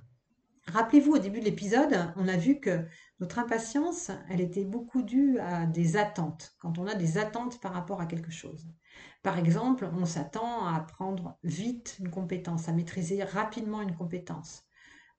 Rappelez-vous, 0.68 1.14
au 1.14 1.20
début 1.20 1.40
de 1.40 1.46
l'épisode, 1.46 2.14
on 2.16 2.28
a 2.28 2.38
vu 2.38 2.60
que 2.60 2.86
notre 3.20 3.40
impatience, 3.40 4.10
elle 4.30 4.42
était 4.42 4.66
beaucoup 4.66 5.04
due 5.04 5.38
à 5.40 5.66
des 5.66 5.96
attentes, 5.96 6.56
quand 6.60 6.80
on 6.80 6.88
a 6.88 6.96
des 6.96 7.18
attentes 7.18 7.62
par 7.62 7.74
rapport 7.74 8.02
à 8.02 8.08
quelque 8.08 8.32
chose. 8.32 8.68
Par 9.22 9.38
exemple, 9.38 9.88
on 9.94 10.06
s'attend 10.06 10.66
à 10.66 10.76
apprendre 10.76 11.38
vite 11.44 11.98
une 12.00 12.10
compétence, 12.10 12.68
à 12.68 12.74
maîtriser 12.74 13.24
rapidement 13.24 13.82
une 13.82 13.96
compétence. 13.96 14.64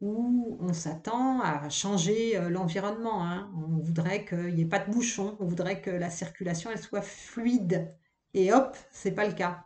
Ou 0.01 0.59
on 0.61 0.73
s'attend 0.73 1.41
à 1.41 1.69
changer 1.71 2.37
euh, 2.39 2.49
l'environnement. 2.51 3.25
hein. 3.25 3.51
On 3.57 3.79
voudrait 3.79 4.25
qu'il 4.25 4.55
n'y 4.55 4.63
ait 4.63 4.67
pas 4.67 4.79
de 4.79 4.91
bouchons, 4.91 5.37
on 5.41 5.47
voudrait 5.47 5.81
que 5.83 5.91
la 5.91 6.11
circulation 6.11 6.71
soit 6.77 7.03
fluide. 7.03 7.95
Et 8.35 8.53
hop, 8.53 8.77
c'est 8.91 9.13
pas 9.13 9.27
le 9.27 9.35
cas. 9.35 9.65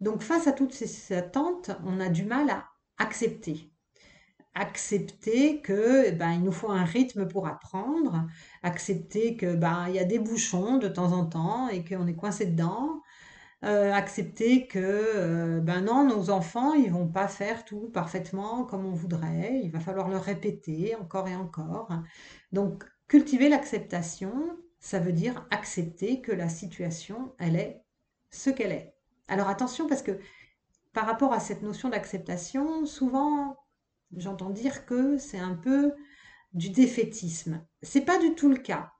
Donc 0.00 0.22
face 0.22 0.46
à 0.46 0.52
toutes 0.52 0.74
ces 0.74 1.14
attentes, 1.14 1.70
on 1.84 2.00
a 2.00 2.08
du 2.08 2.24
mal 2.24 2.50
à 2.50 2.66
accepter 2.98 3.70
accepter 4.54 5.60
que 5.62 6.04
eh 6.06 6.12
ben, 6.12 6.32
il 6.32 6.42
nous 6.42 6.52
faut 6.52 6.70
un 6.70 6.84
rythme 6.84 7.26
pour 7.26 7.46
apprendre, 7.48 8.26
accepter 8.62 9.36
que 9.36 9.54
ben, 9.54 9.86
il 9.88 9.94
y 9.96 9.98
a 9.98 10.04
des 10.04 10.18
bouchons 10.18 10.78
de 10.78 10.88
temps 10.88 11.12
en 11.12 11.26
temps 11.26 11.68
et 11.68 11.84
qu'on 11.84 12.06
est 12.06 12.14
coincé 12.14 12.46
dedans, 12.46 13.02
euh, 13.64 13.92
accepter 13.92 14.66
que 14.66 14.78
euh, 14.78 15.60
ben 15.60 15.82
non, 15.82 16.06
nos 16.06 16.30
enfants, 16.30 16.74
ils 16.74 16.90
vont 16.90 17.08
pas 17.08 17.28
faire 17.28 17.64
tout 17.64 17.88
parfaitement 17.92 18.64
comme 18.64 18.84
on 18.84 18.92
voudrait, 18.92 19.60
il 19.62 19.70
va 19.70 19.80
falloir 19.80 20.08
leur 20.08 20.22
répéter 20.22 20.94
encore 20.96 21.28
et 21.28 21.36
encore. 21.36 21.88
Donc 22.52 22.84
cultiver 23.08 23.48
l'acceptation, 23.48 24.32
ça 24.80 24.98
veut 24.98 25.12
dire 25.12 25.46
accepter 25.50 26.20
que 26.20 26.32
la 26.32 26.48
situation, 26.48 27.34
elle 27.38 27.56
est 27.56 27.82
ce 28.30 28.50
qu'elle 28.50 28.72
est. 28.72 28.94
Alors 29.28 29.48
attention 29.48 29.88
parce 29.88 30.02
que 30.02 30.18
par 30.92 31.06
rapport 31.06 31.32
à 31.32 31.40
cette 31.40 31.62
notion 31.62 31.88
d'acceptation, 31.88 32.84
souvent 32.84 33.56
j'entends 34.16 34.50
dire 34.50 34.84
que 34.86 35.16
c'est 35.16 35.38
un 35.38 35.54
peu 35.54 35.94
du 36.52 36.70
défaitisme. 36.70 37.64
C'est 37.82 38.04
pas 38.04 38.18
du 38.18 38.34
tout 38.34 38.48
le 38.48 38.58
cas. 38.58 38.92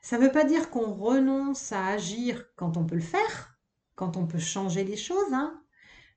Ça 0.00 0.18
ne 0.18 0.24
veut 0.24 0.32
pas 0.32 0.44
dire 0.44 0.70
qu'on 0.70 0.92
renonce 0.92 1.72
à 1.72 1.86
agir 1.86 2.44
quand 2.56 2.76
on 2.76 2.84
peut 2.84 2.94
le 2.94 3.00
faire, 3.00 3.51
quand 3.94 4.16
on 4.16 4.26
peut 4.26 4.38
changer 4.38 4.84
les 4.84 4.96
choses, 4.96 5.32
hein, 5.32 5.62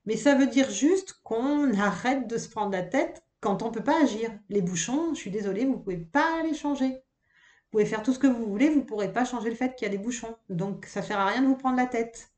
mais 0.06 0.16
ça 0.16 0.34
veut 0.34 0.46
dire 0.46 0.70
juste 0.70 1.20
qu'on 1.24 1.74
arrête 1.74 2.28
de 2.28 2.38
se 2.38 2.48
prendre 2.48 2.72
la 2.72 2.82
tête 2.82 3.24
quand 3.40 3.62
on 3.62 3.70
peut 3.70 3.82
pas 3.82 4.02
agir. 4.02 4.30
Les 4.48 4.62
bouchons, 4.62 5.14
je 5.14 5.20
suis 5.20 5.30
désolée, 5.30 5.66
vous 5.66 5.78
pouvez 5.78 5.98
pas 5.98 6.42
les 6.44 6.54
changer. 6.54 6.90
Vous 6.90 7.70
pouvez 7.72 7.86
faire 7.86 8.02
tout 8.02 8.12
ce 8.12 8.18
que 8.18 8.28
vous 8.28 8.46
voulez, 8.46 8.70
vous 8.70 8.84
pourrez 8.84 9.12
pas 9.12 9.24
changer 9.24 9.50
le 9.50 9.56
fait 9.56 9.74
qu'il 9.74 9.86
y 9.86 9.90
a 9.90 9.96
des 9.96 10.02
bouchons. 10.02 10.36
Donc 10.48 10.86
ça 10.86 11.02
sert 11.02 11.18
à 11.18 11.26
rien 11.26 11.42
de 11.42 11.46
vous 11.48 11.56
prendre 11.56 11.76
la 11.76 11.86
tête. 11.86 12.30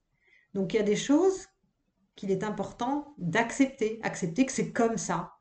Donc 0.55 0.72
il 0.72 0.79
y 0.79 0.81
a 0.81 0.85
des 0.85 0.96
choses 0.96 1.48
qu'il 2.16 2.31
est 2.31 2.42
important 2.42 3.14
d'accepter, 3.18 4.01
accepter 4.03 4.46
que 4.46 4.53
c'est 4.53 4.72
comme 4.72 4.96
ça. 4.96 5.35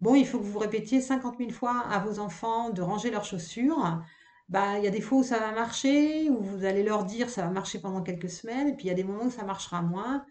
Bon, 0.00 0.14
il 0.14 0.26
faut 0.26 0.38
que 0.38 0.44
vous 0.44 0.58
répétiez 0.58 1.00
50 1.00 1.38
000 1.38 1.50
fois 1.50 1.80
à 1.90 1.98
vos 1.98 2.18
enfants 2.18 2.70
de 2.70 2.82
ranger 2.82 3.10
leurs 3.10 3.24
chaussures. 3.24 4.02
Bah, 4.48 4.78
il 4.78 4.84
y 4.84 4.86
a 4.86 4.90
des 4.90 5.00
fois 5.00 5.18
où 5.18 5.22
ça 5.22 5.38
va 5.38 5.52
marcher, 5.52 6.28
où 6.30 6.42
vous 6.42 6.64
allez 6.64 6.82
leur 6.82 7.04
dire 7.04 7.30
ça 7.30 7.42
va 7.42 7.50
marcher 7.50 7.80
pendant 7.80 8.02
quelques 8.02 8.30
semaines, 8.30 8.68
et 8.68 8.74
puis 8.74 8.86
il 8.86 8.88
y 8.88 8.92
a 8.92 8.94
des 8.94 9.04
moments 9.04 9.24
où 9.24 9.30
ça 9.30 9.44
marchera 9.44 9.82
moins. 9.82 10.26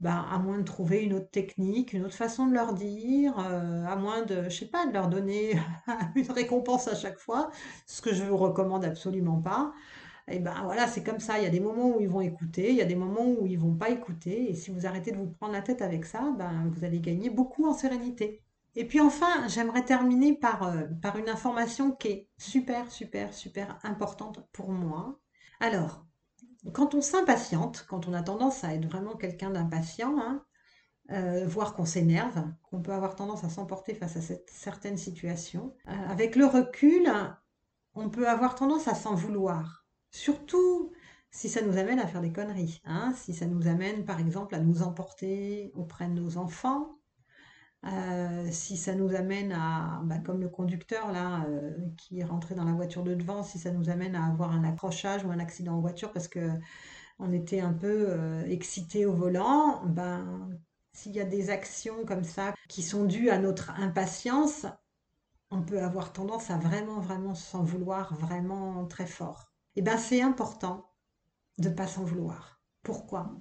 Bah, 0.00 0.26
à 0.30 0.38
moins 0.38 0.58
de 0.58 0.64
trouver 0.64 1.04
une 1.04 1.14
autre 1.14 1.30
technique, 1.30 1.92
une 1.94 2.04
autre 2.04 2.14
façon 2.16 2.46
de 2.46 2.54
leur 2.54 2.74
dire, 2.74 3.38
euh, 3.40 3.84
à 3.86 3.96
moins 3.96 4.22
de, 4.24 4.44
je 4.44 4.50
sais 4.50 4.66
pas, 4.68 4.86
de 4.86 4.92
leur 4.92 5.08
donner 5.08 5.54
une 6.16 6.30
récompense 6.32 6.88
à 6.88 6.94
chaque 6.96 7.18
fois, 7.18 7.50
ce 7.86 8.02
que 8.02 8.14
je 8.14 8.24
vous 8.24 8.36
recommande 8.36 8.84
absolument 8.84 9.40
pas. 9.40 9.72
Et 10.28 10.38
ben 10.40 10.54
voilà, 10.64 10.88
c'est 10.88 11.04
comme 11.04 11.20
ça. 11.20 11.38
Il 11.38 11.44
y 11.44 11.46
a 11.46 11.50
des 11.50 11.60
moments 11.60 11.96
où 11.96 12.00
ils 12.00 12.08
vont 12.08 12.20
écouter, 12.22 12.70
il 12.70 12.76
y 12.76 12.82
a 12.82 12.86
des 12.86 12.96
moments 12.96 13.26
où 13.26 13.46
ils 13.46 13.58
vont 13.58 13.74
pas 13.76 13.90
écouter. 13.90 14.50
Et 14.50 14.54
si 14.54 14.70
vous 14.70 14.86
arrêtez 14.86 15.12
de 15.12 15.18
vous 15.18 15.28
prendre 15.28 15.52
la 15.54 15.62
tête 15.62 15.82
avec 15.82 16.04
ça, 16.06 16.32
ben 16.38 16.70
vous 16.74 16.84
allez 16.84 17.00
gagner 17.00 17.30
beaucoup 17.30 17.66
en 17.66 17.74
sérénité. 17.74 18.42
Et 18.78 18.84
puis 18.84 19.00
enfin, 19.00 19.48
j'aimerais 19.48 19.84
terminer 19.84 20.34
par, 20.34 20.62
euh, 20.64 20.82
par 21.00 21.16
une 21.16 21.30
information 21.30 21.92
qui 21.92 22.08
est 22.08 22.28
super, 22.36 22.90
super, 22.92 23.32
super 23.32 23.78
importante 23.82 24.46
pour 24.52 24.70
moi. 24.70 25.18
Alors, 25.60 26.04
quand 26.74 26.94
on 26.94 27.00
s'impatiente, 27.00 27.86
quand 27.88 28.06
on 28.06 28.12
a 28.12 28.22
tendance 28.22 28.64
à 28.64 28.74
être 28.74 28.84
vraiment 28.86 29.16
quelqu'un 29.16 29.48
d'impatient, 29.48 30.18
hein, 30.20 30.44
euh, 31.10 31.46
voire 31.46 31.74
qu'on 31.74 31.86
s'énerve, 31.86 32.44
qu'on 32.64 32.82
peut 32.82 32.92
avoir 32.92 33.16
tendance 33.16 33.44
à 33.44 33.48
s'emporter 33.48 33.94
face 33.94 34.18
à 34.18 34.20
cette, 34.20 34.50
certaines 34.50 34.98
situations, 34.98 35.74
euh, 35.88 35.92
avec 36.10 36.36
le 36.36 36.44
recul, 36.44 37.10
on 37.94 38.10
peut 38.10 38.28
avoir 38.28 38.56
tendance 38.56 38.88
à 38.88 38.94
s'en 38.94 39.14
vouloir. 39.14 39.86
Surtout 40.10 40.92
si 41.30 41.48
ça 41.48 41.62
nous 41.62 41.78
amène 41.78 41.98
à 41.98 42.06
faire 42.06 42.20
des 42.20 42.32
conneries, 42.32 42.82
hein, 42.84 43.14
si 43.16 43.32
ça 43.32 43.46
nous 43.46 43.68
amène 43.68 44.04
par 44.04 44.20
exemple 44.20 44.54
à 44.54 44.60
nous 44.60 44.82
emporter 44.82 45.72
auprès 45.74 46.08
de 46.08 46.12
nos 46.12 46.36
enfants, 46.36 46.95
euh, 47.84 48.48
si 48.50 48.76
ça 48.76 48.94
nous 48.94 49.14
amène 49.14 49.52
à, 49.52 50.00
bah, 50.04 50.18
comme 50.18 50.40
le 50.40 50.48
conducteur 50.48 51.12
là, 51.12 51.44
euh, 51.48 51.72
qui 51.96 52.20
est 52.20 52.24
rentré 52.24 52.54
dans 52.54 52.64
la 52.64 52.72
voiture 52.72 53.04
de 53.04 53.14
devant, 53.14 53.42
si 53.42 53.58
ça 53.58 53.70
nous 53.70 53.90
amène 53.90 54.16
à 54.16 54.26
avoir 54.26 54.52
un 54.52 54.64
accrochage 54.64 55.24
ou 55.24 55.30
un 55.30 55.38
accident 55.38 55.74
en 55.74 55.80
voiture 55.80 56.12
parce 56.12 56.28
que 56.28 56.50
on 57.18 57.32
était 57.32 57.60
un 57.60 57.72
peu 57.72 58.06
euh, 58.10 58.44
excité 58.46 59.06
au 59.06 59.12
volant, 59.14 59.84
ben 59.86 60.50
s'il 60.94 61.12
y 61.12 61.20
a 61.20 61.24
des 61.24 61.50
actions 61.50 62.04
comme 62.06 62.24
ça 62.24 62.54
qui 62.68 62.82
sont 62.82 63.04
dues 63.04 63.30
à 63.30 63.38
notre 63.38 63.70
impatience, 63.72 64.66
on 65.50 65.62
peut 65.62 65.82
avoir 65.82 66.12
tendance 66.12 66.50
à 66.50 66.58
vraiment 66.58 67.00
vraiment 67.00 67.34
s'en 67.34 67.62
vouloir 67.64 68.14
vraiment 68.16 68.86
très 68.86 69.06
fort. 69.06 69.52
Et 69.76 69.82
ben 69.82 69.98
c'est 69.98 70.22
important 70.22 70.92
de 71.58 71.68
pas 71.70 71.86
s'en 71.86 72.04
vouloir. 72.04 72.60
Pourquoi? 72.82 73.36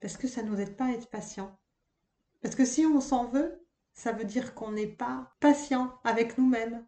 Parce 0.00 0.16
que 0.16 0.28
ça 0.28 0.42
nous 0.42 0.60
aide 0.60 0.76
pas 0.76 0.86
à 0.86 0.92
être 0.92 1.10
patient. 1.10 1.58
Parce 2.42 2.54
que 2.54 2.64
si 2.64 2.84
on 2.86 3.00
s'en 3.00 3.26
veut, 3.26 3.64
ça 3.94 4.12
veut 4.12 4.24
dire 4.24 4.54
qu'on 4.54 4.72
n'est 4.72 4.86
pas 4.86 5.32
patient 5.40 5.92
avec 6.04 6.38
nous-mêmes. 6.38 6.84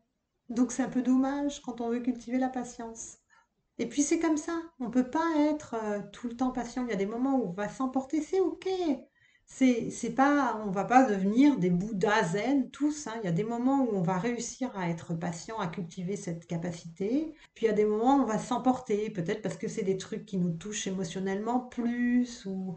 Donc 0.50 0.72
c'est 0.72 0.82
un 0.82 0.88
peu 0.90 1.02
dommage 1.02 1.62
quand 1.62 1.80
on 1.80 1.90
veut 1.90 2.00
cultiver 2.00 2.38
la 2.38 2.48
patience. 2.48 3.18
Et 3.78 3.88
puis 3.88 4.02
c'est 4.02 4.18
comme 4.20 4.36
ça, 4.36 4.60
on 4.80 4.86
ne 4.86 4.90
peut 4.92 5.10
pas 5.10 5.26
être 5.38 5.74
euh, 5.74 6.00
tout 6.12 6.28
le 6.28 6.36
temps 6.36 6.50
patient. 6.52 6.84
Il 6.84 6.90
y 6.90 6.92
a 6.92 6.96
des 6.96 7.06
moments 7.06 7.38
où 7.38 7.48
on 7.48 7.52
va 7.52 7.68
s'emporter, 7.68 8.20
c'est 8.22 8.40
ok. 8.40 8.68
C'est, 9.46 9.90
c'est 9.90 10.10
pas, 10.10 10.60
on 10.66 10.70
va 10.70 10.84
pas 10.84 11.04
devenir 11.08 11.58
des 11.58 11.70
bouddhas 11.70 12.32
zen 12.32 12.70
tous. 12.70 13.06
Hein. 13.06 13.14
Il 13.22 13.26
y 13.26 13.28
a 13.28 13.32
des 13.32 13.44
moments 13.44 13.84
où 13.84 13.90
on 13.94 14.02
va 14.02 14.18
réussir 14.18 14.76
à 14.76 14.88
être 14.88 15.14
patient, 15.14 15.58
à 15.58 15.68
cultiver 15.68 16.16
cette 16.16 16.46
capacité. 16.46 17.34
Puis 17.54 17.66
il 17.66 17.68
y 17.68 17.72
a 17.72 17.74
des 17.74 17.84
moments 17.84 18.16
où 18.18 18.22
on 18.22 18.26
va 18.26 18.38
s'emporter, 18.38 19.10
peut-être 19.10 19.42
parce 19.42 19.56
que 19.56 19.68
c'est 19.68 19.82
des 19.82 19.96
trucs 19.96 20.26
qui 20.26 20.38
nous 20.38 20.52
touchent 20.52 20.86
émotionnellement 20.86 21.60
plus 21.60 22.46
ou 22.46 22.74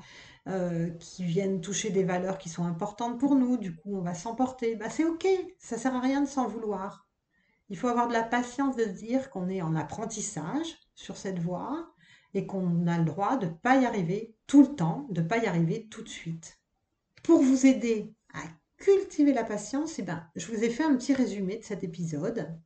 euh, 0.47 0.89
qui 0.99 1.23
viennent 1.23 1.61
toucher 1.61 1.89
des 1.89 2.03
valeurs 2.03 2.37
qui 2.37 2.49
sont 2.49 2.63
importantes 2.65 3.19
pour 3.19 3.35
nous. 3.35 3.57
Du 3.57 3.75
coup, 3.75 3.97
on 3.97 4.01
va 4.01 4.13
s'emporter. 4.13 4.75
Bah, 4.75 4.89
c'est 4.89 5.05
ok, 5.05 5.27
ça 5.59 5.77
sert 5.77 5.95
à 5.95 5.99
rien 5.99 6.21
de 6.21 6.27
s'en 6.27 6.47
vouloir. 6.47 7.07
Il 7.69 7.77
faut 7.77 7.87
avoir 7.87 8.07
de 8.07 8.13
la 8.13 8.23
patience 8.23 8.75
de 8.75 8.83
se 8.83 8.89
dire 8.89 9.29
qu'on 9.29 9.49
est 9.49 9.61
en 9.61 9.75
apprentissage 9.75 10.77
sur 10.95 11.17
cette 11.17 11.39
voie 11.39 11.93
et 12.33 12.45
qu'on 12.47 12.87
a 12.87 12.97
le 12.97 13.05
droit 13.05 13.37
de 13.37 13.47
ne 13.47 13.51
pas 13.51 13.77
y 13.77 13.85
arriver 13.85 14.35
tout 14.47 14.61
le 14.61 14.75
temps, 14.75 15.07
de 15.09 15.21
ne 15.21 15.27
pas 15.27 15.37
y 15.37 15.47
arriver 15.47 15.87
tout 15.89 16.01
de 16.03 16.09
suite. 16.09 16.56
Pour 17.27 17.43
vous 17.43 17.65
aider 17.65 18.15
à 18.33 18.39
cultiver 18.77 19.33
la 19.33 19.43
patience, 19.43 19.99
eh 19.99 20.01
ben, 20.01 20.25
je 20.37 20.47
vous 20.47 20.63
ai 20.63 20.69
fait 20.69 20.85
un 20.85 20.95
petit 20.95 21.13
résumé 21.13 21.57
de 21.57 21.63
cet 21.65 21.83
épisode 21.83 22.57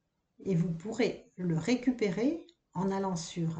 et 0.45 0.53
vous 0.53 0.71
pourrez 0.71 1.31
le 1.35 1.57
récupérer 1.57 2.45
en 2.75 2.91
allant 2.91 3.15
sur 3.15 3.59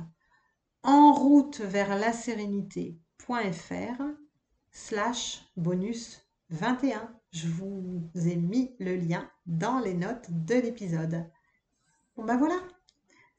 en 0.83 1.11
route 1.11 1.59
vers 1.59 1.97
la 1.97 2.13
sérénité.fr 2.13 4.03
slash 4.69 5.51
bonus 5.57 6.21
21. 6.51 7.11
Je 7.31 7.47
vous 7.47 8.07
ai 8.13 8.35
mis 8.35 8.75
le 8.77 8.95
lien 8.95 9.27
dans 9.47 9.79
les 9.79 9.95
notes 9.95 10.27
de 10.29 10.53
l'épisode. 10.53 11.27
Bon 12.15 12.25
ben 12.25 12.37
voilà, 12.37 12.59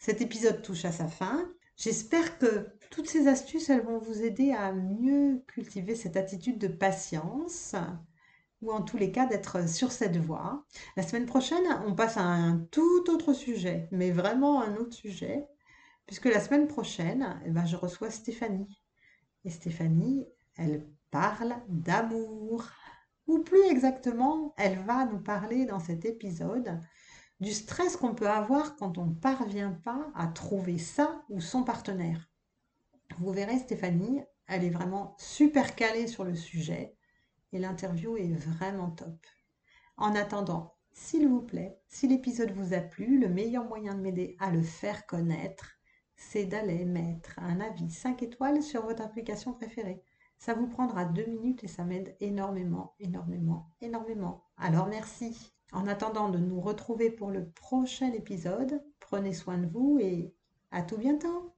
cet 0.01 0.20
épisode 0.20 0.62
touche 0.62 0.85
à 0.85 0.90
sa 0.90 1.07
fin. 1.07 1.48
J'espère 1.76 2.38
que 2.38 2.68
toutes 2.90 3.08
ces 3.08 3.26
astuces, 3.28 3.70
elles 3.70 3.85
vont 3.85 3.98
vous 3.98 4.22
aider 4.22 4.52
à 4.52 4.72
mieux 4.72 5.42
cultiver 5.48 5.94
cette 5.94 6.16
attitude 6.16 6.58
de 6.58 6.68
patience 6.68 7.74
ou 8.61 8.70
en 8.70 8.82
tous 8.82 8.96
les 8.96 9.11
cas 9.11 9.26
d'être 9.26 9.68
sur 9.68 9.90
cette 9.90 10.16
voie. 10.16 10.64
La 10.96 11.02
semaine 11.02 11.26
prochaine, 11.26 11.64
on 11.87 11.94
passe 11.94 12.16
à 12.16 12.22
un 12.22 12.58
tout 12.70 13.11
autre 13.11 13.32
sujet, 13.32 13.88
mais 13.90 14.12
vraiment 14.12 14.62
un 14.62 14.76
autre 14.76 14.94
sujet, 14.94 15.48
puisque 16.06 16.26
la 16.26 16.40
semaine 16.40 16.68
prochaine, 16.68 17.40
eh 17.44 17.50
ben, 17.50 17.64
je 17.64 17.76
reçois 17.76 18.11
Stéphanie. 18.11 18.80
Et 19.44 19.50
Stéphanie, 19.50 20.26
elle 20.56 20.87
parle 21.11 21.56
d'amour. 21.68 22.66
Ou 23.26 23.38
plus 23.40 23.64
exactement, 23.70 24.54
elle 24.56 24.78
va 24.80 25.06
nous 25.06 25.20
parler 25.20 25.64
dans 25.64 25.80
cet 25.80 26.04
épisode 26.04 26.80
du 27.42 27.52
stress 27.52 27.96
qu'on 27.96 28.14
peut 28.14 28.28
avoir 28.28 28.76
quand 28.76 28.98
on 28.98 29.07
ne 29.07 29.14
parvient 29.14 29.72
pas 29.72 30.07
à 30.14 30.28
trouver 30.28 30.78
ça 30.78 31.24
ou 31.28 31.40
son 31.40 31.64
partenaire. 31.64 32.31
Vous 33.18 33.33
verrez, 33.33 33.59
Stéphanie, 33.59 34.22
elle 34.46 34.62
est 34.62 34.70
vraiment 34.70 35.16
super 35.18 35.74
calée 35.74 36.07
sur 36.07 36.22
le 36.22 36.37
sujet 36.37 36.96
et 37.52 37.59
l'interview 37.59 38.16
est 38.16 38.33
vraiment 38.33 38.92
top. 38.92 39.26
En 39.96 40.14
attendant, 40.14 40.76
s'il 40.92 41.26
vous 41.26 41.42
plaît, 41.42 41.81
si 41.88 42.07
l'épisode 42.07 42.52
vous 42.52 42.74
a 42.74 42.81
plu, 42.81 43.18
le 43.18 43.28
meilleur 43.28 43.64
moyen 43.64 43.96
de 43.96 44.00
m'aider 44.00 44.37
à 44.38 44.52
le 44.52 44.62
faire 44.62 45.05
connaître, 45.07 45.72
c'est 46.14 46.44
d'aller 46.44 46.85
mettre 46.85 47.40
un 47.40 47.61
avis 47.61 47.90
5 47.90 48.22
étoiles 48.22 48.62
sur 48.62 48.85
votre 48.85 49.02
application 49.02 49.52
préférée. 49.52 50.00
Ça 50.38 50.55
vous 50.55 50.68
prendra 50.68 51.07
deux 51.07 51.26
minutes 51.26 51.64
et 51.64 51.68
ça 51.68 51.83
m'aide 51.83 52.16
énormément, 52.20 52.94
énormément, 53.00 53.68
énormément. 53.81 54.44
Alors 54.57 54.87
merci. 54.87 55.52
En 55.72 55.87
attendant 55.87 56.28
de 56.28 56.38
nous 56.38 56.61
retrouver 56.61 57.11
pour 57.11 57.30
le 57.30 57.48
prochain 57.48 58.12
épisode, 58.12 58.82
prenez 59.00 59.32
soin 59.32 59.58
de 59.58 59.66
vous 59.66 59.98
et 60.00 60.35
à 60.70 60.82
tout 60.82 60.98
bientôt. 60.98 61.54